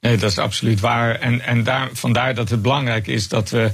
Nee, 0.00 0.16
dat 0.16 0.30
is 0.30 0.38
absoluut 0.38 0.80
waar. 0.80 1.14
En, 1.14 1.40
en 1.40 1.64
daar, 1.64 1.88
vandaar 1.92 2.34
dat 2.34 2.50
het 2.50 2.62
belangrijk 2.62 3.06
is 3.06 3.28
dat 3.28 3.50
we 3.50 3.70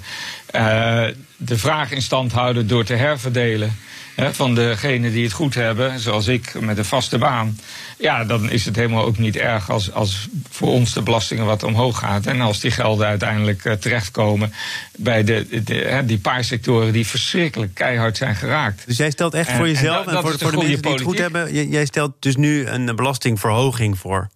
uh, 0.55 1.07
de 1.37 1.59
vraag 1.59 1.91
in 1.91 2.03
stand 2.03 2.33
houden 2.33 2.67
door 2.67 2.85
te 2.85 2.95
herverdelen 2.95 3.77
van 4.17 4.55
degenen 4.55 5.13
die 5.13 5.25
het 5.25 5.33
goed 5.33 5.55
hebben, 5.55 6.01
zoals 6.01 6.27
ik 6.27 6.61
met 6.61 6.79
een 6.79 6.85
vaste 6.85 7.19
baan. 7.19 7.59
Ja, 7.99 8.25
dan 8.25 8.51
is 8.51 8.65
het 8.65 8.77
helemaal 8.77 9.05
ook 9.05 9.19
niet 9.19 9.37
erg 9.37 9.71
als, 9.71 9.93
als 9.93 10.29
voor 10.51 10.69
ons 10.69 10.93
de 10.93 11.03
belastingen 11.03 11.45
wat 11.45 11.63
omhoog 11.63 11.99
gaat. 11.99 12.27
En 12.27 12.41
als 12.41 12.61
die 12.61 12.71
gelden 12.71 13.07
uiteindelijk 13.07 13.65
uh, 13.65 13.73
terechtkomen 13.73 14.53
bij 14.97 15.25
de, 15.25 15.63
de, 15.65 16.03
die 16.05 16.19
paar 16.19 16.45
sectoren 16.45 16.93
die 16.93 17.07
verschrikkelijk 17.07 17.75
keihard 17.75 18.17
zijn 18.17 18.35
geraakt. 18.35 18.83
Dus 18.87 18.97
jij 18.97 19.11
stelt 19.11 19.35
echt 19.35 19.53
voor 19.53 19.69
jezelf 19.69 20.07
en, 20.07 20.17
en 20.17 20.23
voor, 20.23 20.39
voor 20.39 20.51
de 20.51 20.57
mensen 20.57 20.83
die 20.83 20.93
het 20.93 21.01
goed 21.01 21.19
hebben, 21.19 21.69
jij 21.69 21.85
stelt 21.85 22.13
dus 22.19 22.37
nu 22.37 22.67
een 22.67 22.97
belastingverhoging 22.97 23.99
voor? 23.99 24.31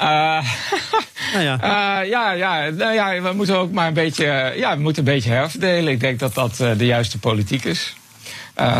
Uh, 0.00 0.06
nou 1.32 1.44
ja. 1.44 1.58
Uh, 1.62 2.08
ja, 2.08 2.30
ja, 2.32 2.70
nou 2.70 2.94
ja, 2.94 3.20
we 3.20 3.32
moeten 3.32 3.56
ook 3.56 3.70
maar 3.70 3.86
een 3.86 3.94
beetje, 3.94 4.52
ja, 4.56 4.76
we 4.76 4.82
moeten 4.82 5.06
een 5.06 5.12
beetje 5.12 5.30
herverdelen. 5.30 5.92
Ik 5.92 6.00
denk 6.00 6.18
dat 6.18 6.34
dat 6.34 6.58
uh, 6.60 6.70
de 6.78 6.86
juiste 6.86 7.18
politiek 7.18 7.64
is. 7.64 7.94
Uh, 8.60 8.78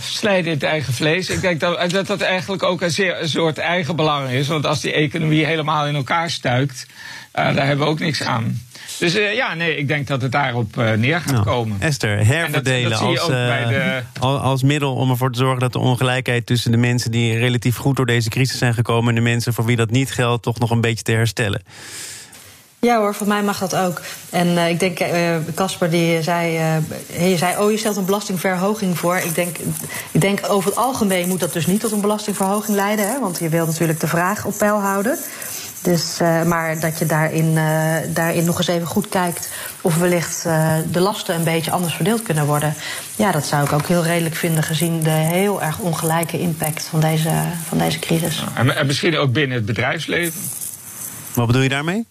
snijden 0.00 0.46
in 0.46 0.58
het 0.58 0.62
eigen 0.62 0.92
vlees. 0.92 1.30
Ik 1.30 1.40
denk 1.40 1.60
dat, 1.60 1.90
dat 1.90 2.06
dat 2.06 2.20
eigenlijk 2.20 2.62
ook 2.62 2.80
een, 2.80 2.90
zeer, 2.90 3.20
een 3.20 3.28
soort 3.28 3.58
eigen 3.58 3.96
belang 3.96 4.30
is. 4.30 4.48
Want 4.48 4.66
als 4.66 4.80
die 4.80 4.92
economie 4.92 5.46
helemaal 5.46 5.86
in 5.86 5.94
elkaar 5.94 6.30
stuikt, 6.30 6.86
daar 7.32 7.66
hebben 7.66 7.86
we 7.86 7.92
ook 7.92 7.98
niks 7.98 8.22
aan. 8.22 8.67
Dus 8.98 9.16
uh, 9.16 9.34
ja, 9.34 9.54
nee, 9.54 9.76
ik 9.76 9.88
denk 9.88 10.06
dat 10.06 10.22
het 10.22 10.32
daarop 10.32 10.76
uh, 10.76 10.92
neer 10.92 11.20
gaat 11.20 11.32
nou, 11.32 11.44
komen. 11.44 11.76
Esther, 11.80 12.26
herverdelen 12.26 12.90
dat, 12.90 13.00
dat 13.00 13.08
als, 13.08 13.28
uh, 13.30 13.68
de... 13.68 14.02
als 14.20 14.62
middel 14.62 14.94
om 14.94 15.10
ervoor 15.10 15.32
te 15.32 15.38
zorgen 15.38 15.60
dat 15.60 15.72
de 15.72 15.78
ongelijkheid 15.78 16.46
tussen 16.46 16.70
de 16.70 16.76
mensen 16.76 17.10
die 17.10 17.38
relatief 17.38 17.76
goed 17.76 17.96
door 17.96 18.06
deze 18.06 18.28
crisis 18.28 18.58
zijn 18.58 18.74
gekomen 18.74 19.08
en 19.08 19.14
de 19.14 19.20
mensen 19.30 19.54
voor 19.54 19.64
wie 19.64 19.76
dat 19.76 19.90
niet 19.90 20.12
geldt, 20.12 20.42
toch 20.42 20.58
nog 20.58 20.70
een 20.70 20.80
beetje 20.80 21.02
te 21.02 21.12
herstellen. 21.12 21.62
Ja 22.80 22.98
hoor, 22.98 23.14
voor 23.14 23.26
mij 23.26 23.42
mag 23.42 23.58
dat 23.58 23.76
ook. 23.76 24.00
En 24.30 24.46
uh, 24.46 24.68
ik 24.68 24.80
denk, 24.80 24.98
Casper, 25.54 25.86
uh, 25.86 25.92
die 25.92 26.22
zei, 26.22 26.56
uh, 26.56 27.30
je 27.30 27.36
zei, 27.36 27.58
oh, 27.58 27.70
je 27.70 27.76
stelt 27.76 27.96
een 27.96 28.04
belastingverhoging 28.04 28.98
voor. 28.98 29.16
Ik 29.16 29.34
denk, 29.34 29.56
ik 30.10 30.20
denk, 30.20 30.40
over 30.48 30.70
het 30.70 30.78
algemeen 30.78 31.28
moet 31.28 31.40
dat 31.40 31.52
dus 31.52 31.66
niet 31.66 31.80
tot 31.80 31.92
een 31.92 32.00
belastingverhoging 32.00 32.76
leiden. 32.76 33.08
Hè, 33.08 33.20
want 33.20 33.38
je 33.38 33.48
wilt 33.48 33.66
natuurlijk 33.66 34.00
de 34.00 34.06
vraag 34.06 34.44
op 34.44 34.54
peil 34.58 34.80
houden. 34.80 35.18
Dus, 35.82 36.18
uh, 36.22 36.42
maar 36.42 36.80
dat 36.80 36.98
je 36.98 37.06
daarin, 37.06 37.52
uh, 37.52 37.96
daarin 38.08 38.44
nog 38.44 38.58
eens 38.58 38.66
even 38.66 38.86
goed 38.86 39.08
kijkt 39.08 39.50
of 39.80 39.96
wellicht 39.96 40.44
uh, 40.46 40.76
de 40.90 41.00
lasten 41.00 41.34
een 41.34 41.44
beetje 41.44 41.70
anders 41.70 41.94
verdeeld 41.94 42.22
kunnen 42.22 42.46
worden. 42.46 42.74
Ja, 43.16 43.32
dat 43.32 43.46
zou 43.46 43.64
ik 43.64 43.72
ook 43.72 43.86
heel 43.86 44.04
redelijk 44.04 44.34
vinden 44.34 44.62
gezien 44.62 45.02
de 45.02 45.10
heel 45.10 45.62
erg 45.62 45.78
ongelijke 45.78 46.40
impact 46.40 46.86
van 46.86 47.00
deze, 47.00 47.30
van 47.68 47.78
deze 47.78 47.98
crisis. 47.98 48.44
En 48.54 48.86
misschien 48.86 49.18
ook 49.18 49.32
binnen 49.32 49.56
het 49.56 49.66
bedrijfsleven. 49.66 50.40
Wat 51.34 51.46
bedoel 51.46 51.62
je 51.62 51.68
daarmee? 51.68 52.06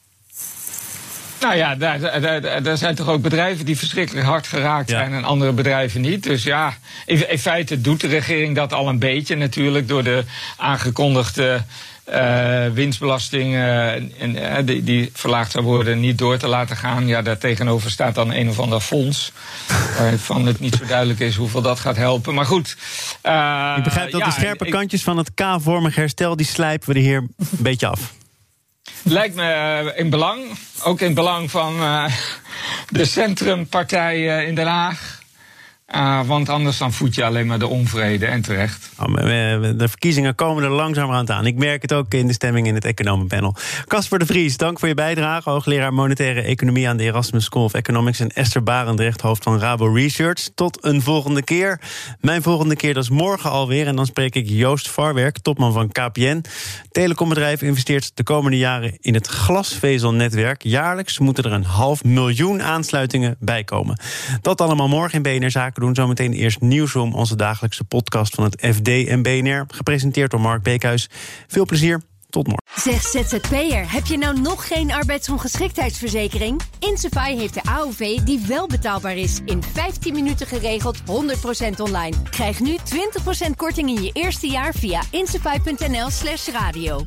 Nou 1.41 1.56
ja, 1.56 1.75
daar, 1.75 2.21
daar, 2.21 2.63
daar, 2.63 2.77
zijn 2.77 2.95
toch 2.95 3.08
ook 3.08 3.21
bedrijven 3.21 3.65
die 3.65 3.77
verschrikkelijk 3.77 4.25
hard 4.25 4.47
geraakt 4.47 4.89
zijn 4.89 5.13
en 5.13 5.23
andere 5.23 5.51
bedrijven 5.51 6.01
niet. 6.01 6.23
Dus 6.23 6.43
ja, 6.43 6.73
in, 7.06 7.30
in, 7.30 7.39
feite 7.39 7.82
doet 7.82 8.01
de 8.01 8.08
regering 8.08 8.56
dat 8.56 8.73
al 8.73 8.89
een 8.89 8.99
beetje 8.99 9.36
natuurlijk 9.36 9.88
door 9.88 10.03
de 10.03 10.23
aangekondigde 10.58 11.63
uh, 12.13 12.67
winstbelasting 12.74 13.54
uh, 13.54 13.93
en, 13.93 14.65
die, 14.65 14.84
die, 14.84 15.10
verlaagd 15.13 15.52
zou 15.52 15.63
worden 15.63 16.00
niet 16.00 16.17
door 16.17 16.38
te 16.38 16.48
laten 16.48 16.78
gaan. 16.78 17.08
Ja, 17.08 17.22
daar 17.22 17.38
tegenover 17.38 17.91
staat 17.91 18.15
dan 18.15 18.34
een 18.34 18.50
of 18.50 18.60
ander 18.60 18.80
fonds. 18.80 19.32
waarvan 20.00 20.46
het 20.46 20.60
niet 20.60 20.76
zo 20.76 20.86
duidelijk 20.86 21.20
is 21.20 21.36
hoeveel 21.36 21.62
dat 21.62 21.80
gaat 21.80 21.96
helpen. 21.96 22.34
Maar 22.34 22.46
goed. 22.46 22.70
Ik 23.78 23.84
begrijp 23.84 24.12
dat 24.12 24.20
ja, 24.20 24.26
de 24.26 24.32
scherpe 24.32 24.65
ik, 24.65 24.72
kantjes 24.72 25.04
van 25.04 25.17
het 25.17 25.34
K-vormig 25.34 25.96
herstel... 25.96 26.36
die 26.36 26.46
slijpen 26.46 26.89
we 26.89 26.96
er 26.96 27.02
hier 27.02 27.17
een 27.17 27.48
beetje 27.50 27.88
af. 27.88 28.13
Lijkt 29.04 29.36
me 29.36 29.93
in 29.96 30.10
belang, 30.10 30.41
ook 30.84 31.02
in 31.02 31.13
belang 31.13 31.52
van 31.52 31.78
de 32.89 33.06
centrumpartijen 33.06 34.48
in 34.48 34.56
Den 34.56 34.67
Haag. 34.67 35.16
Uh, 35.95 36.28
want 36.28 36.50
anders 36.50 36.78
dan 36.78 36.93
voed 36.93 37.15
je 37.15 37.23
alleen 37.23 37.47
maar 37.47 37.60
de 37.60 37.67
onvrede 37.67 38.26
en 38.26 38.41
terecht. 38.41 38.89
Oh, 39.00 39.15
de 39.15 39.88
verkiezingen 39.88 40.36
komen 40.36 40.63
er 40.63 40.69
langzamerhand 40.69 41.32
aan. 41.32 41.45
Ik 41.45 41.56
merk 41.56 41.82
het 41.82 41.93
ook 41.93 42.13
in 42.13 42.28
de 42.28 42.34
stemming 42.34 42.67
in 42.67 42.73
het 42.73 42.86
economenpanel. 42.86 43.56
Casper 43.86 44.19
de 44.19 44.26
Vries, 44.26 44.58
dank 44.58 44.80
voor 44.80 44.88
je 44.88 44.93
bijdrage. 44.93 45.50
Hoogleraar 45.50 45.93
Monetaire 45.93 46.41
Economie 46.41 46.89
aan 46.89 46.97
de 46.97 47.04
Erasmus 47.04 47.43
School 47.43 47.63
of 47.63 47.73
Economics. 47.73 48.19
En 48.19 48.30
Esther 48.30 48.63
Barendrecht, 48.63 49.21
hoofd 49.21 49.43
van 49.43 49.60
Rabo 49.60 49.93
Research. 49.93 50.50
Tot 50.56 50.86
een 50.86 51.02
volgende 51.02 51.43
keer. 51.43 51.82
Mijn 52.19 52.41
volgende 52.41 52.76
keer, 52.76 52.93
dat 52.93 53.04
is 53.04 53.10
morgen 53.10 53.52
alweer. 53.52 53.88
En 53.88 53.95
dan 53.95 54.06
spreek 54.06 54.36
ik 54.36 54.47
Joost 54.47 54.89
Varwerk, 54.89 55.38
topman 55.38 55.73
van 55.73 55.91
KPN. 55.91 56.43
Telecombedrijf 56.91 57.62
investeert 57.62 58.12
de 58.13 58.23
komende 58.23 58.58
jaren 58.58 58.97
in 59.00 59.13
het 59.13 59.28
glasvezelnetwerk. 59.28 60.63
Jaarlijks 60.63 61.19
moeten 61.19 61.43
er 61.43 61.52
een 61.52 61.65
half 61.65 62.04
miljoen 62.04 62.62
aansluitingen 62.63 63.36
bij 63.39 63.63
komen. 63.63 64.00
Dat 64.41 64.62
allemaal 64.62 64.88
morgen 64.88 65.23
in 65.23 65.39
BNR 65.39 65.52
Zaken 65.52 65.76
doen. 65.82 65.96
Zometeen 65.96 66.34
eerst 66.34 66.62
Nieuwsroom, 66.62 67.13
onze 67.13 67.36
dagelijkse 67.36 67.84
podcast 67.84 68.36
van 68.36 68.44
het 68.44 68.68
FD 68.76 68.88
en 68.88 69.22
BNR. 69.22 69.66
Gepresenteerd 69.68 70.32
door 70.32 70.42
Mark 70.42 70.63
Beekhuis. 70.63 71.10
Veel 71.48 71.66
plezier. 71.66 72.02
Tot 72.30 72.48
morgen. 72.48 72.82
Zeg 72.82 73.02
ZZP'er, 73.02 73.92
heb 73.92 74.06
je 74.06 74.18
nou 74.18 74.40
nog 74.40 74.68
geen 74.68 74.92
arbeidsongeschiktheidsverzekering? 74.92 76.62
Insafai 76.80 77.38
heeft 77.38 77.54
de 77.54 77.63
AOV 77.63 78.18
die 78.20 78.44
wel 78.48 78.68
betaalbaar 78.68 79.18
is. 79.18 79.40
In 79.46 79.63
15 79.63 80.13
minuten 80.13 80.48
geregeld, 80.48 80.98
100% 81.00 81.02
online. 81.78 82.16
Krijg 82.30 82.60
nu 82.60 82.78
20% 83.48 83.50
korting 83.56 83.90
in 83.90 84.04
je 84.04 84.12
eerste 84.13 84.48
jaar 84.48 84.74
via 84.74 85.02
insafai.nl 85.12 86.10
slash 86.10 86.48
radio. 86.48 87.06